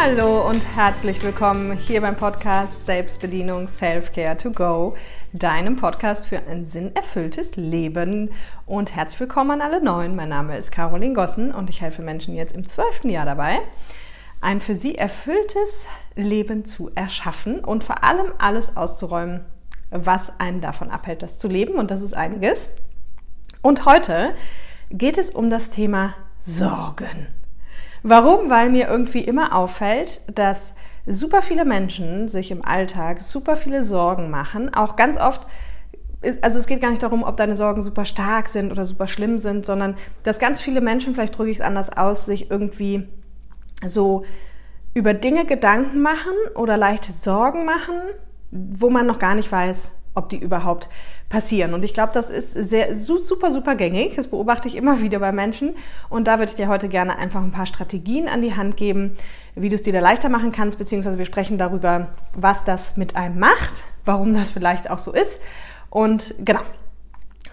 Hallo 0.00 0.48
und 0.48 0.62
herzlich 0.76 1.20
willkommen 1.24 1.76
hier 1.76 2.00
beim 2.00 2.14
Podcast 2.14 2.86
Selbstbedienung 2.86 3.66
Self-Care 3.66 4.36
to 4.36 4.52
Go, 4.52 4.94
deinem 5.32 5.74
Podcast 5.74 6.26
für 6.26 6.38
ein 6.46 6.64
sinnerfülltes 6.64 7.56
Leben. 7.56 8.30
Und 8.64 8.94
herzlich 8.94 9.18
willkommen 9.18 9.50
an 9.50 9.60
alle 9.60 9.82
Neuen. 9.82 10.14
Mein 10.14 10.28
Name 10.28 10.56
ist 10.56 10.70
Caroline 10.70 11.14
Gossen 11.14 11.52
und 11.52 11.68
ich 11.68 11.80
helfe 11.80 12.02
Menschen 12.02 12.36
jetzt 12.36 12.56
im 12.56 12.66
zwölften 12.66 13.10
Jahr 13.10 13.26
dabei, 13.26 13.58
ein 14.40 14.60
für 14.60 14.76
sie 14.76 14.94
erfülltes 14.94 15.86
Leben 16.14 16.64
zu 16.64 16.92
erschaffen 16.94 17.64
und 17.64 17.82
vor 17.82 18.04
allem 18.04 18.32
alles 18.38 18.76
auszuräumen, 18.76 19.44
was 19.90 20.38
einen 20.38 20.60
davon 20.60 20.90
abhält, 20.90 21.24
das 21.24 21.40
zu 21.40 21.48
leben. 21.48 21.74
Und 21.74 21.90
das 21.90 22.02
ist 22.02 22.14
einiges. 22.14 22.70
Und 23.62 23.84
heute 23.84 24.36
geht 24.90 25.18
es 25.18 25.30
um 25.30 25.50
das 25.50 25.70
Thema 25.70 26.14
Sorgen. 26.38 27.37
Warum? 28.02 28.50
Weil 28.50 28.70
mir 28.70 28.88
irgendwie 28.88 29.20
immer 29.20 29.54
auffällt, 29.54 30.22
dass 30.32 30.74
super 31.06 31.42
viele 31.42 31.64
Menschen 31.64 32.28
sich 32.28 32.50
im 32.50 32.64
Alltag 32.64 33.22
super 33.22 33.56
viele 33.56 33.82
Sorgen 33.82 34.30
machen. 34.30 34.74
Auch 34.74 34.96
ganz 34.96 35.18
oft, 35.18 35.46
also 36.42 36.58
es 36.58 36.66
geht 36.66 36.80
gar 36.80 36.90
nicht 36.90 37.02
darum, 37.02 37.22
ob 37.22 37.36
deine 37.36 37.56
Sorgen 37.56 37.82
super 37.82 38.04
stark 38.04 38.48
sind 38.48 38.70
oder 38.70 38.84
super 38.84 39.06
schlimm 39.06 39.38
sind, 39.38 39.64
sondern 39.64 39.96
dass 40.22 40.38
ganz 40.38 40.60
viele 40.60 40.80
Menschen, 40.80 41.14
vielleicht 41.14 41.36
drücke 41.36 41.50
ich 41.50 41.58
es 41.58 41.64
anders 41.64 41.96
aus, 41.96 42.26
sich 42.26 42.50
irgendwie 42.50 43.08
so 43.84 44.24
über 44.94 45.14
Dinge 45.14 45.44
Gedanken 45.46 46.02
machen 46.02 46.32
oder 46.54 46.76
leichte 46.76 47.12
Sorgen 47.12 47.64
machen, 47.64 47.94
wo 48.50 48.90
man 48.90 49.06
noch 49.06 49.18
gar 49.18 49.34
nicht 49.34 49.50
weiß, 49.50 49.97
ob 50.18 50.28
die 50.28 50.36
überhaupt 50.36 50.88
passieren. 51.28 51.74
Und 51.74 51.84
ich 51.84 51.94
glaube, 51.94 52.10
das 52.12 52.30
ist 52.30 52.52
sehr, 52.52 52.98
super, 52.98 53.50
super 53.50 53.74
gängig. 53.74 54.16
Das 54.16 54.26
beobachte 54.26 54.68
ich 54.68 54.76
immer 54.76 55.00
wieder 55.02 55.18
bei 55.18 55.32
Menschen. 55.32 55.74
Und 56.08 56.26
da 56.26 56.38
würde 56.38 56.50
ich 56.50 56.56
dir 56.56 56.68
heute 56.68 56.88
gerne 56.88 57.16
einfach 57.18 57.42
ein 57.42 57.52
paar 57.52 57.66
Strategien 57.66 58.28
an 58.28 58.42
die 58.42 58.54
Hand 58.54 58.76
geben, 58.76 59.16
wie 59.54 59.68
du 59.68 59.74
es 59.74 59.82
dir 59.82 59.92
da 59.92 60.00
leichter 60.00 60.28
machen 60.28 60.52
kannst, 60.52 60.78
beziehungsweise 60.78 61.18
wir 61.18 61.24
sprechen 61.24 61.58
darüber, 61.58 62.08
was 62.34 62.64
das 62.64 62.96
mit 62.96 63.16
einem 63.16 63.38
macht, 63.38 63.84
warum 64.04 64.34
das 64.34 64.50
vielleicht 64.50 64.90
auch 64.90 64.98
so 64.98 65.12
ist. 65.12 65.40
Und 65.90 66.34
genau. 66.44 66.60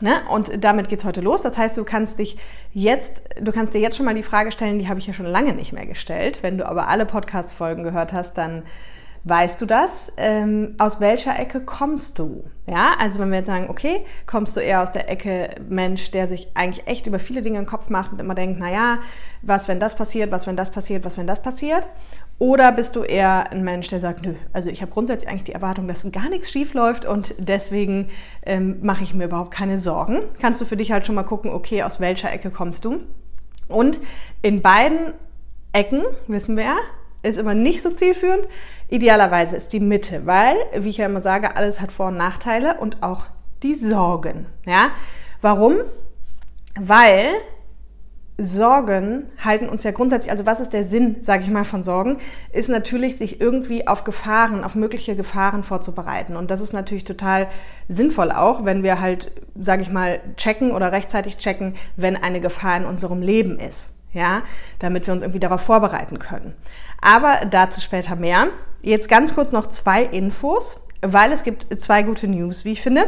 Ne? 0.02 0.22
Und 0.30 0.64
damit 0.64 0.90
geht 0.90 1.00
es 1.00 1.06
heute 1.06 1.22
los. 1.22 1.42
Das 1.42 1.58
heißt, 1.58 1.78
du 1.78 1.86
kannst 1.86 2.20
dich 2.20 2.38
jetzt, 2.74 3.22
du 3.40 3.52
kannst 3.52 3.74
dir 3.74 3.80
jetzt 3.80 3.96
schon 3.96 4.06
mal 4.06 4.14
die 4.14 4.24
Frage 4.24 4.52
stellen, 4.52 4.78
die 4.78 4.90
habe 4.90 5.00
ich 5.00 5.08
ja 5.08 5.14
schon 5.14 5.26
lange 5.26 5.54
nicht 5.54 5.72
mehr 5.72 5.86
gestellt. 5.86 6.40
Wenn 6.42 6.58
du 6.58 6.68
aber 6.68 6.90
alle 6.90 7.06
Podcast-Folgen 7.06 7.84
gehört 7.84 8.12
hast, 8.12 8.38
dann 8.38 8.64
Weißt 9.28 9.60
du 9.60 9.66
das? 9.66 10.14
Ähm, 10.18 10.76
aus 10.78 11.00
welcher 11.00 11.38
Ecke 11.40 11.60
kommst 11.60 12.20
du? 12.20 12.44
Ja, 12.70 12.92
also 13.00 13.20
wenn 13.20 13.32
wir 13.32 13.40
jetzt 13.40 13.48
sagen, 13.48 13.72
okay, 13.72 14.06
kommst 14.28 14.56
du 14.56 14.60
eher 14.60 14.84
aus 14.84 14.92
der 14.92 15.10
Ecke 15.10 15.50
Mensch, 15.68 16.12
der 16.12 16.28
sich 16.28 16.52
eigentlich 16.54 16.86
echt 16.86 17.08
über 17.08 17.18
viele 17.18 17.42
Dinge 17.42 17.58
im 17.58 17.66
Kopf 17.66 17.90
macht 17.90 18.12
und 18.12 18.20
immer 18.20 18.36
denkt, 18.36 18.60
naja, 18.60 19.00
was, 19.42 19.68
wenn 19.68 19.80
das 19.80 19.96
passiert, 19.96 20.32
was, 20.32 20.46
wenn 20.46 20.56
das 20.56 20.72
passiert, 20.72 21.04
was, 21.06 21.18
wenn 21.18 21.26
das 21.26 21.42
passiert? 21.42 21.88
Oder 22.38 22.72
bist 22.72 22.96
du 22.96 23.02
eher 23.02 23.52
ein 23.52 23.64
Mensch, 23.64 23.88
der 23.88 24.00
sagt, 24.00 24.22
nö, 24.22 24.36
also 24.54 24.70
ich 24.70 24.84
habe 24.84 24.92
grundsätzlich 24.92 25.28
eigentlich 25.28 25.46
die 25.46 25.54
Erwartung, 25.54 25.88
dass 25.88 26.06
gar 26.12 26.30
nichts 26.30 26.52
schief 26.52 26.76
läuft 26.76 27.06
und 27.06 27.34
deswegen 27.40 28.10
ähm, 28.46 28.78
mache 28.84 29.04
ich 29.04 29.16
mir 29.16 29.26
überhaupt 29.26 29.52
keine 29.52 29.80
Sorgen. 29.80 30.20
Kannst 30.40 30.62
du 30.62 30.66
für 30.66 30.78
dich 30.78 30.92
halt 30.92 31.08
schon 31.08 31.16
mal 31.16 31.24
gucken, 31.24 31.50
okay, 31.50 31.82
aus 31.82 32.00
welcher 32.00 32.32
Ecke 32.32 32.52
kommst 32.52 32.86
du? 32.86 33.00
Und 33.70 34.00
in 34.44 34.62
beiden 34.62 35.16
Ecken, 35.74 36.04
wissen 36.28 36.58
wir 36.58 36.66
ja, 36.66 36.78
ist 37.26 37.38
immer 37.38 37.54
nicht 37.54 37.82
so 37.82 37.92
zielführend. 37.92 38.48
Idealerweise 38.90 39.56
ist 39.56 39.74
die 39.74 39.80
Mitte, 39.80 40.26
weil, 40.26 40.56
wie 40.78 40.90
ich 40.90 40.98
ja 40.98 41.08
immer 41.08 41.22
sage, 41.22 41.56
alles 41.56 41.82
hat 41.82 41.92
Vor- 41.92 42.08
und 42.08 42.18
Nachteile 42.18 42.78
und 42.80 43.04
auch 43.04 43.26
die 43.64 43.76
Sorgen. 43.76 44.46
Ja? 44.66 44.92
Warum? 45.42 45.76
Weil 46.80 47.28
Sorgen 48.38 49.30
halten 49.44 49.70
uns 49.70 49.84
ja 49.84 49.92
grundsätzlich, 49.92 50.30
also 50.30 50.46
was 50.46 50.60
ist 50.60 50.74
der 50.74 50.84
Sinn, 50.84 51.18
sage 51.22 51.44
ich 51.44 51.50
mal, 51.50 51.64
von 51.64 51.84
Sorgen, 51.84 52.18
ist 52.52 52.70
natürlich, 52.70 53.18
sich 53.18 53.40
irgendwie 53.40 53.88
auf 53.88 54.04
Gefahren, 54.04 54.64
auf 54.64 54.76
mögliche 54.76 55.16
Gefahren 55.16 55.64
vorzubereiten. 55.64 56.36
Und 56.36 56.52
das 56.52 56.60
ist 56.60 56.74
natürlich 56.74 57.06
total 57.06 57.48
sinnvoll 57.88 58.32
auch, 58.32 58.66
wenn 58.66 58.84
wir 58.84 59.00
halt, 59.00 59.32
sage 59.60 59.82
ich 59.82 59.90
mal, 59.90 60.20
checken 60.36 60.72
oder 60.72 60.92
rechtzeitig 60.92 61.38
checken, 61.38 61.76
wenn 61.96 62.18
eine 62.18 62.42
Gefahr 62.42 62.76
in 62.76 62.86
unserem 62.86 63.22
Leben 63.22 63.58
ist 63.58 63.95
ja, 64.16 64.42
damit 64.80 65.06
wir 65.06 65.14
uns 65.14 65.22
irgendwie 65.22 65.40
darauf 65.40 65.62
vorbereiten 65.62 66.18
können. 66.18 66.56
Aber 67.00 67.42
dazu 67.50 67.82
später 67.82 68.16
mehr. 68.16 68.48
Jetzt 68.82 69.10
ganz 69.10 69.36
kurz 69.36 69.52
noch 69.52 69.68
zwei 69.68 70.04
Infos, 70.04 70.82
weil 71.02 71.32
es 71.32 71.44
gibt 71.44 71.68
zwei 71.80 72.02
gute 72.02 72.28
News, 72.28 72.66
wie 72.66 72.72
ich 72.72 72.82
finde. 72.82 73.08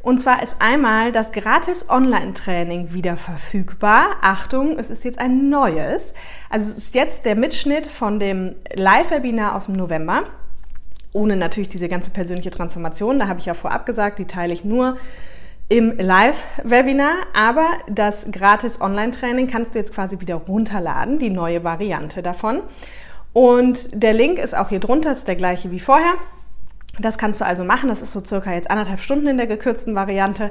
Und 0.00 0.20
zwar 0.20 0.42
ist 0.42 0.56
einmal 0.60 1.12
das 1.12 1.32
gratis 1.32 1.90
Online-Training 1.90 2.92
wieder 2.92 3.16
verfügbar. 3.16 4.16
Achtung, 4.22 4.78
es 4.78 4.90
ist 4.90 5.04
jetzt 5.04 5.18
ein 5.18 5.50
neues. 5.50 6.14
Also 6.50 6.70
es 6.70 6.78
ist 6.78 6.94
jetzt 6.94 7.26
der 7.26 7.34
Mitschnitt 7.34 7.86
von 7.86 8.18
dem 8.18 8.54
Live-Webinar 8.74 9.54
aus 9.54 9.66
dem 9.66 9.74
November. 9.74 10.24
Ohne 11.12 11.36
natürlich 11.36 11.68
diese 11.68 11.88
ganze 11.88 12.10
persönliche 12.10 12.50
Transformation. 12.50 13.18
Da 13.18 13.28
habe 13.28 13.40
ich 13.40 13.46
ja 13.46 13.54
vorab 13.54 13.86
gesagt, 13.86 14.18
die 14.18 14.26
teile 14.26 14.54
ich 14.54 14.64
nur 14.64 14.96
im 15.68 15.96
Live-Webinar, 15.98 17.14
aber 17.34 17.66
das 17.88 18.26
gratis 18.32 18.80
Online-Training 18.80 19.48
kannst 19.48 19.74
du 19.74 19.78
jetzt 19.78 19.94
quasi 19.94 20.20
wieder 20.20 20.36
runterladen, 20.36 21.18
die 21.18 21.30
neue 21.30 21.62
Variante 21.62 22.22
davon. 22.22 22.62
Und 23.34 24.02
der 24.02 24.14
Link 24.14 24.38
ist 24.38 24.56
auch 24.56 24.70
hier 24.70 24.80
drunter, 24.80 25.12
ist 25.12 25.28
der 25.28 25.36
gleiche 25.36 25.70
wie 25.70 25.80
vorher. 25.80 26.14
Das 26.98 27.18
kannst 27.18 27.40
du 27.40 27.44
also 27.44 27.64
machen. 27.64 27.88
Das 27.88 28.02
ist 28.02 28.12
so 28.12 28.24
circa 28.24 28.52
jetzt 28.52 28.70
anderthalb 28.70 29.00
Stunden 29.00 29.28
in 29.28 29.36
der 29.36 29.46
gekürzten 29.46 29.94
Variante. 29.94 30.50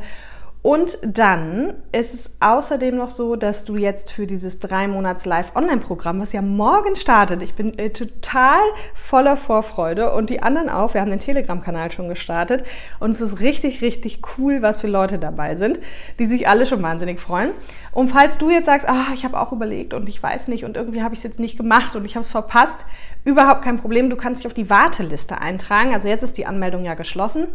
Und 0.68 0.98
dann 1.02 1.76
ist 1.94 2.14
es 2.14 2.36
außerdem 2.42 2.98
noch 2.98 3.10
so, 3.10 3.38
dass 3.38 3.64
du 3.64 3.78
jetzt 3.78 4.12
für 4.12 4.28
dieses 4.28 4.60
drei 4.60 4.90
Monats 4.90 5.24
Live-Online-Programm, 5.24 6.20
was 6.20 6.34
ja 6.34 6.42
morgen 6.42 6.98
startet, 6.98 7.42
ich 7.42 7.54
bin 7.54 7.80
äh, 7.80 7.92
total 7.92 8.60
voller 8.94 9.38
Vorfreude 9.38 10.12
und 10.12 10.30
die 10.30 10.44
anderen 10.44 10.68
auch. 10.68 10.94
Wir 10.94 11.00
haben 11.00 11.10
den 11.10 11.22
Telegram-Kanal 11.22 11.94
schon 11.94 12.10
gestartet 12.10 12.66
und 13.00 13.12
es 13.12 13.22
ist 13.22 13.40
richtig, 13.40 13.82
richtig 13.82 14.20
cool, 14.38 14.62
was 14.62 14.82
für 14.82 14.88
Leute 14.88 15.20
dabei 15.20 15.56
sind, 15.56 15.80
die 16.20 16.26
sich 16.26 16.50
alle 16.50 16.66
schon 16.66 16.84
wahnsinnig 16.84 17.22
freuen. 17.22 17.52
Und 17.94 18.10
falls 18.10 18.38
du 18.38 18.50
jetzt 18.50 18.66
sagst, 18.66 18.90
ah, 18.90 19.14
ich 19.14 19.24
habe 19.24 19.40
auch 19.40 19.54
überlegt 19.54 19.94
und 19.94 20.10
ich 20.10 20.22
weiß 20.22 20.50
nicht 20.50 20.66
und 20.66 20.76
irgendwie 20.76 21.02
habe 21.02 21.14
ich 21.14 21.20
es 21.20 21.24
jetzt 21.24 21.40
nicht 21.40 21.56
gemacht 21.56 21.96
und 21.96 22.04
ich 22.04 22.18
habe 22.18 22.26
es 22.26 22.32
verpasst, 22.32 22.84
überhaupt 23.24 23.62
kein 23.62 23.80
Problem. 23.80 24.10
Du 24.10 24.18
kannst 24.18 24.42
dich 24.42 24.48
auf 24.48 24.54
die 24.54 24.70
Warteliste 24.70 25.40
eintragen. 25.40 25.94
Also 25.94 26.10
jetzt 26.10 26.24
ist 26.24 26.38
die 26.38 26.46
Anmeldung 26.46 26.84
ja 26.84 26.96
geschlossen. 26.96 27.48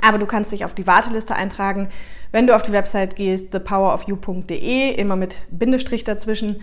Aber 0.00 0.18
du 0.18 0.26
kannst 0.26 0.52
dich 0.52 0.64
auf 0.64 0.74
die 0.74 0.86
Warteliste 0.86 1.34
eintragen, 1.34 1.88
wenn 2.32 2.46
du 2.46 2.54
auf 2.54 2.62
die 2.62 2.72
Website 2.72 3.16
gehst, 3.16 3.52
thepowerofyou.de, 3.52 4.94
immer 4.94 5.16
mit 5.16 5.36
Bindestrich 5.50 6.04
dazwischen, 6.04 6.62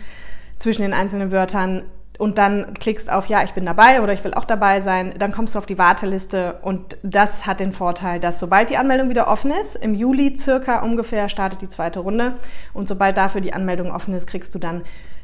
zwischen 0.58 0.82
den 0.82 0.94
einzelnen 0.94 1.32
Wörtern 1.32 1.84
und 2.18 2.38
dann 2.38 2.74
klickst 2.74 3.12
auf 3.12 3.28
Ja, 3.28 3.44
ich 3.44 3.52
bin 3.52 3.66
dabei 3.66 4.02
oder 4.02 4.14
ich 4.14 4.24
will 4.24 4.34
auch 4.34 4.46
dabei 4.46 4.82
sein, 4.82 5.14
dann 5.20 5.32
kommst 5.32 5.56
du 5.56 5.60
auf 5.60 5.66
die 5.66 5.78
Warteliste 5.78 6.60
und 6.62 6.98
das 7.04 7.46
hat 7.46 7.60
den 7.60 7.72
Vorteil, 7.72 8.20
dass 8.20 8.40
sobald 8.40 8.70
die 8.70 8.78
Anmeldung 8.78 9.10
wieder 9.10 9.28
offen 9.28 9.52
ist, 9.52 9.76
im 9.76 9.94
Juli 9.94 10.36
circa 10.36 10.80
ungefähr 10.80 11.30
startet 11.30 11.62
die 11.62 11.70
zweite 11.70 12.00
Runde 12.00 12.34
und 12.74 12.88
sobald 12.88 13.18
dafür 13.18 13.42
die 13.42 13.54
Anmeldung 13.54 13.92
offen 13.92 14.14
ist, 14.14 14.28
kriegst 14.28 14.56
du 14.56 14.60
dann 14.60 14.84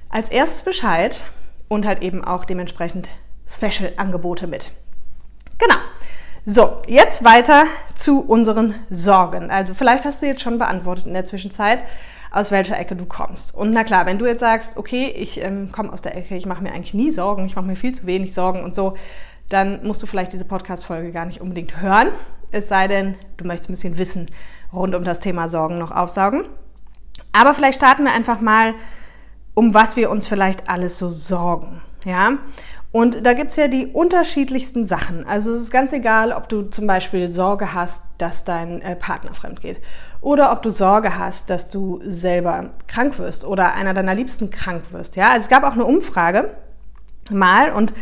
als 0.09 0.29
erstes 0.29 0.63
Bescheid 0.63 1.23
und 1.67 1.87
halt 1.87 2.03
eben 2.03 2.23
auch 2.23 2.45
dementsprechend 2.45 3.09
Special-Angebote 3.47 4.47
mit. 4.47 4.71
Genau. 5.57 5.75
So, 6.45 6.81
jetzt 6.87 7.23
weiter 7.23 7.67
zu 7.95 8.19
unseren 8.19 8.75
Sorgen. 8.89 9.49
Also 9.49 9.73
vielleicht 9.73 10.03
hast 10.03 10.21
du 10.21 10.25
jetzt 10.25 10.41
schon 10.41 10.57
beantwortet 10.57 11.07
in 11.07 11.13
der 11.13 11.23
Zwischenzeit, 11.23 11.79
aus 12.31 12.51
welcher 12.51 12.77
Ecke 12.77 12.97
du 12.97 13.05
kommst. 13.05 13.55
Und 13.55 13.71
na 13.71 13.85
klar, 13.85 14.05
wenn 14.05 14.19
du 14.19 14.25
jetzt 14.25 14.41
sagst, 14.41 14.75
okay, 14.75 15.05
ich 15.05 15.41
ähm, 15.41 15.71
komme 15.71 15.93
aus 15.93 16.01
der 16.01 16.17
Ecke, 16.17 16.35
ich 16.35 16.45
mache 16.45 16.61
mir 16.61 16.73
eigentlich 16.73 16.93
nie 16.93 17.11
Sorgen, 17.11 17.45
ich 17.45 17.55
mache 17.55 17.67
mir 17.67 17.77
viel 17.77 17.95
zu 17.95 18.07
wenig 18.07 18.33
Sorgen 18.33 18.61
und 18.61 18.75
so, 18.75 18.97
dann 19.47 19.87
musst 19.87 20.03
du 20.03 20.05
vielleicht 20.05 20.33
diese 20.33 20.43
Podcast-Folge 20.43 21.13
gar 21.13 21.25
nicht 21.25 21.39
unbedingt 21.39 21.79
hören. 21.79 22.09
Es 22.51 22.67
sei 22.67 22.89
denn, 22.89 23.15
du 23.37 23.45
möchtest 23.45 23.69
ein 23.69 23.73
bisschen 23.73 23.97
Wissen 23.97 24.25
rund 24.73 24.95
um 24.95 25.05
das 25.05 25.21
Thema 25.21 25.47
Sorgen 25.47 25.77
noch 25.77 25.91
aufsaugen. 25.91 26.49
Aber 27.31 27.53
vielleicht 27.53 27.77
starten 27.77 28.03
wir 28.03 28.11
einfach 28.11 28.41
mal, 28.41 28.73
um 29.53 29.73
was 29.73 29.95
wir 29.95 30.09
uns 30.09 30.27
vielleicht 30.27 30.67
alles 30.67 30.97
so 30.97 31.09
sorgen. 31.09 31.81
Ja, 32.05 32.33
und 32.93 33.25
da 33.25 33.33
gibt 33.33 33.49
es 33.49 33.55
ja 33.55 33.67
die 33.67 33.87
unterschiedlichsten 33.87 34.85
Sachen. 34.85 35.25
Also 35.25 35.51
es 35.51 35.63
ist 35.63 35.71
ganz 35.71 35.93
egal, 35.93 36.31
ob 36.31 36.47
du 36.47 36.61
zum 36.61 36.85
Beispiel 36.85 37.31
Sorge 37.31 37.73
hast, 37.73 38.05
dass 38.19 38.45
dein 38.45 38.83
äh, 38.83 38.95
Partner 38.95 39.33
fremd 39.33 39.61
geht. 39.61 39.81
Oder 40.21 40.51
ob 40.51 40.61
du 40.61 40.69
Sorge 40.69 41.17
hast, 41.17 41.49
dass 41.49 41.71
du 41.71 41.99
selber 42.05 42.69
krank 42.85 43.17
wirst 43.17 43.45
oder 43.45 43.73
einer 43.73 43.95
deiner 43.95 44.13
Liebsten 44.13 44.51
krank 44.51 44.83
wirst. 44.91 45.15
Ja, 45.15 45.31
also 45.31 45.39
es 45.39 45.49
gab 45.49 45.63
auch 45.63 45.71
eine 45.71 45.85
Umfrage 45.85 46.55
mal 47.31 47.71
und 47.71 47.95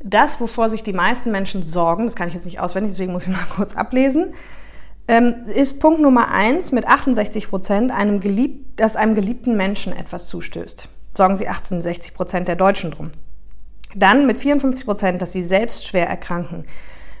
das, 0.00 0.38
wovor 0.38 0.68
sich 0.68 0.82
die 0.82 0.92
meisten 0.92 1.32
Menschen 1.32 1.62
sorgen, 1.62 2.04
das 2.04 2.14
kann 2.14 2.28
ich 2.28 2.34
jetzt 2.34 2.44
nicht 2.44 2.60
auswendig, 2.60 2.92
deswegen 2.92 3.12
muss 3.12 3.26
ich 3.26 3.32
mal 3.32 3.46
kurz 3.56 3.74
ablesen, 3.74 4.34
ähm, 5.08 5.36
ist 5.46 5.80
Punkt 5.80 6.02
Nummer 6.02 6.28
eins 6.28 6.70
mit 6.70 6.86
68 6.86 7.48
Prozent, 7.48 7.90
dass 8.76 8.96
einem 8.96 9.14
geliebten 9.14 9.56
Menschen 9.56 9.94
etwas 9.94 10.28
zustößt. 10.28 10.86
Sorgen 11.16 11.34
sie 11.34 11.48
68 11.48 12.12
Prozent 12.12 12.46
der 12.46 12.56
Deutschen 12.56 12.90
drum. 12.90 13.10
Dann 13.94 14.26
mit 14.26 14.38
54 14.40 14.84
Prozent, 14.84 15.22
dass 15.22 15.32
sie 15.32 15.42
selbst 15.42 15.86
schwer 15.86 16.08
erkranken. 16.08 16.64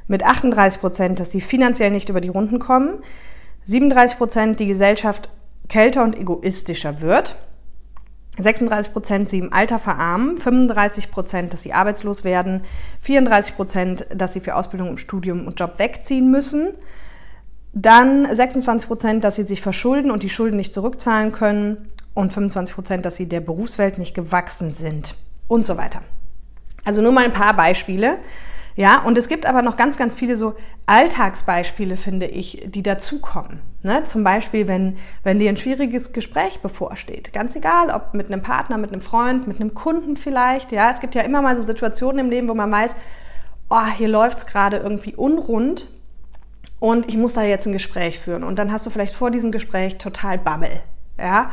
Mit 0.08 0.24
38 0.24 0.80
Prozent, 0.80 1.20
dass 1.20 1.30
sie 1.30 1.40
finanziell 1.40 1.90
nicht 1.90 2.08
über 2.08 2.20
die 2.20 2.28
Runden 2.28 2.58
kommen. 2.58 2.98
37 3.66 4.18
Prozent, 4.18 4.60
die 4.60 4.66
Gesellschaft 4.66 5.30
kälter 5.68 6.02
und 6.02 6.18
egoistischer 6.18 7.00
wird. 7.00 7.36
36 8.36 8.92
Prozent, 8.92 9.28
sie 9.28 9.38
im 9.38 9.52
Alter 9.52 9.78
verarmen, 9.78 10.38
35 10.38 11.10
Prozent, 11.10 11.52
dass 11.52 11.62
sie 11.62 11.72
arbeitslos 11.72 12.24
werden, 12.24 12.62
34 13.00 13.54
Prozent, 13.54 14.06
dass 14.14 14.32
sie 14.32 14.40
für 14.40 14.56
Ausbildung 14.56 14.96
Studium 14.96 15.46
und 15.46 15.60
Job 15.60 15.78
wegziehen 15.78 16.30
müssen, 16.30 16.72
dann 17.72 18.26
26 18.26 18.88
Prozent, 18.88 19.24
dass 19.24 19.36
sie 19.36 19.44
sich 19.44 19.60
verschulden 19.62 20.10
und 20.10 20.22
die 20.22 20.28
Schulden 20.28 20.56
nicht 20.56 20.74
zurückzahlen 20.74 21.32
können 21.32 21.88
und 22.14 22.32
25 22.32 22.74
Prozent, 22.74 23.04
dass 23.04 23.16
sie 23.16 23.28
der 23.28 23.40
Berufswelt 23.40 23.98
nicht 23.98 24.14
gewachsen 24.14 24.72
sind 24.72 25.14
und 25.46 25.64
so 25.64 25.76
weiter. 25.76 26.02
Also 26.84 27.02
nur 27.02 27.12
mal 27.12 27.24
ein 27.24 27.32
paar 27.32 27.54
Beispiele. 27.54 28.18
Ja, 28.76 29.02
und 29.02 29.16
es 29.16 29.28
gibt 29.28 29.46
aber 29.46 29.62
noch 29.62 29.76
ganz, 29.76 29.96
ganz 29.96 30.16
viele 30.16 30.36
so 30.36 30.54
Alltagsbeispiele, 30.86 31.96
finde 31.96 32.26
ich, 32.26 32.64
die 32.66 32.82
dazukommen. 32.82 33.60
Ne? 33.82 34.02
Zum 34.02 34.24
Beispiel, 34.24 34.66
wenn, 34.66 34.96
wenn 35.22 35.38
dir 35.38 35.48
ein 35.48 35.56
schwieriges 35.56 36.12
Gespräch 36.12 36.58
bevorsteht. 36.60 37.32
Ganz 37.32 37.54
egal, 37.54 37.90
ob 37.90 38.14
mit 38.14 38.26
einem 38.32 38.42
Partner, 38.42 38.76
mit 38.76 38.90
einem 38.90 39.00
Freund, 39.00 39.46
mit 39.46 39.60
einem 39.60 39.74
Kunden 39.74 40.16
vielleicht. 40.16 40.72
Ja, 40.72 40.90
es 40.90 41.00
gibt 41.00 41.14
ja 41.14 41.22
immer 41.22 41.40
mal 41.40 41.54
so 41.54 41.62
Situationen 41.62 42.18
im 42.18 42.30
Leben, 42.30 42.48
wo 42.48 42.54
man 42.54 42.70
weiß, 42.72 42.96
oh, 43.70 43.86
hier 43.96 44.08
läuft 44.08 44.38
es 44.38 44.46
gerade 44.46 44.78
irgendwie 44.78 45.14
unrund 45.14 45.88
und 46.80 47.08
ich 47.08 47.16
muss 47.16 47.34
da 47.34 47.42
jetzt 47.42 47.66
ein 47.66 47.72
Gespräch 47.72 48.18
führen. 48.18 48.42
Und 48.42 48.58
dann 48.58 48.72
hast 48.72 48.86
du 48.86 48.90
vielleicht 48.90 49.14
vor 49.14 49.30
diesem 49.30 49.52
Gespräch 49.52 49.98
total 49.98 50.36
Bammel. 50.36 50.80
Ja, 51.16 51.50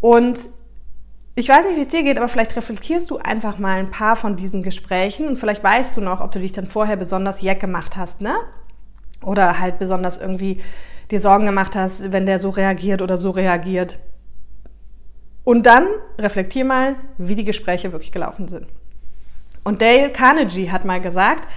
und 0.00 0.40
ich 1.40 1.48
weiß 1.48 1.66
nicht, 1.66 1.76
wie 1.76 1.80
es 1.80 1.88
dir 1.88 2.02
geht, 2.02 2.18
aber 2.18 2.28
vielleicht 2.28 2.54
reflektierst 2.54 3.10
du 3.10 3.16
einfach 3.16 3.58
mal 3.58 3.78
ein 3.78 3.90
paar 3.90 4.14
von 4.14 4.36
diesen 4.36 4.62
Gesprächen 4.62 5.26
und 5.26 5.38
vielleicht 5.38 5.64
weißt 5.64 5.96
du 5.96 6.02
noch, 6.02 6.20
ob 6.20 6.32
du 6.32 6.38
dich 6.38 6.52
dann 6.52 6.66
vorher 6.66 6.96
besonders 6.96 7.40
jeck 7.40 7.60
gemacht 7.60 7.96
hast, 7.96 8.20
ne? 8.20 8.36
Oder 9.22 9.58
halt 9.58 9.78
besonders 9.78 10.18
irgendwie 10.18 10.60
dir 11.10 11.18
Sorgen 11.18 11.46
gemacht 11.46 11.74
hast, 11.74 12.12
wenn 12.12 12.26
der 12.26 12.40
so 12.40 12.50
reagiert 12.50 13.00
oder 13.00 13.16
so 13.16 13.30
reagiert. 13.30 13.98
Und 15.42 15.64
dann 15.64 15.86
reflektier 16.18 16.66
mal, 16.66 16.96
wie 17.16 17.34
die 17.34 17.44
Gespräche 17.44 17.92
wirklich 17.92 18.12
gelaufen 18.12 18.46
sind. 18.46 18.66
Und 19.64 19.80
Dale 19.80 20.10
Carnegie 20.10 20.70
hat 20.70 20.84
mal 20.84 21.00
gesagt, 21.00 21.48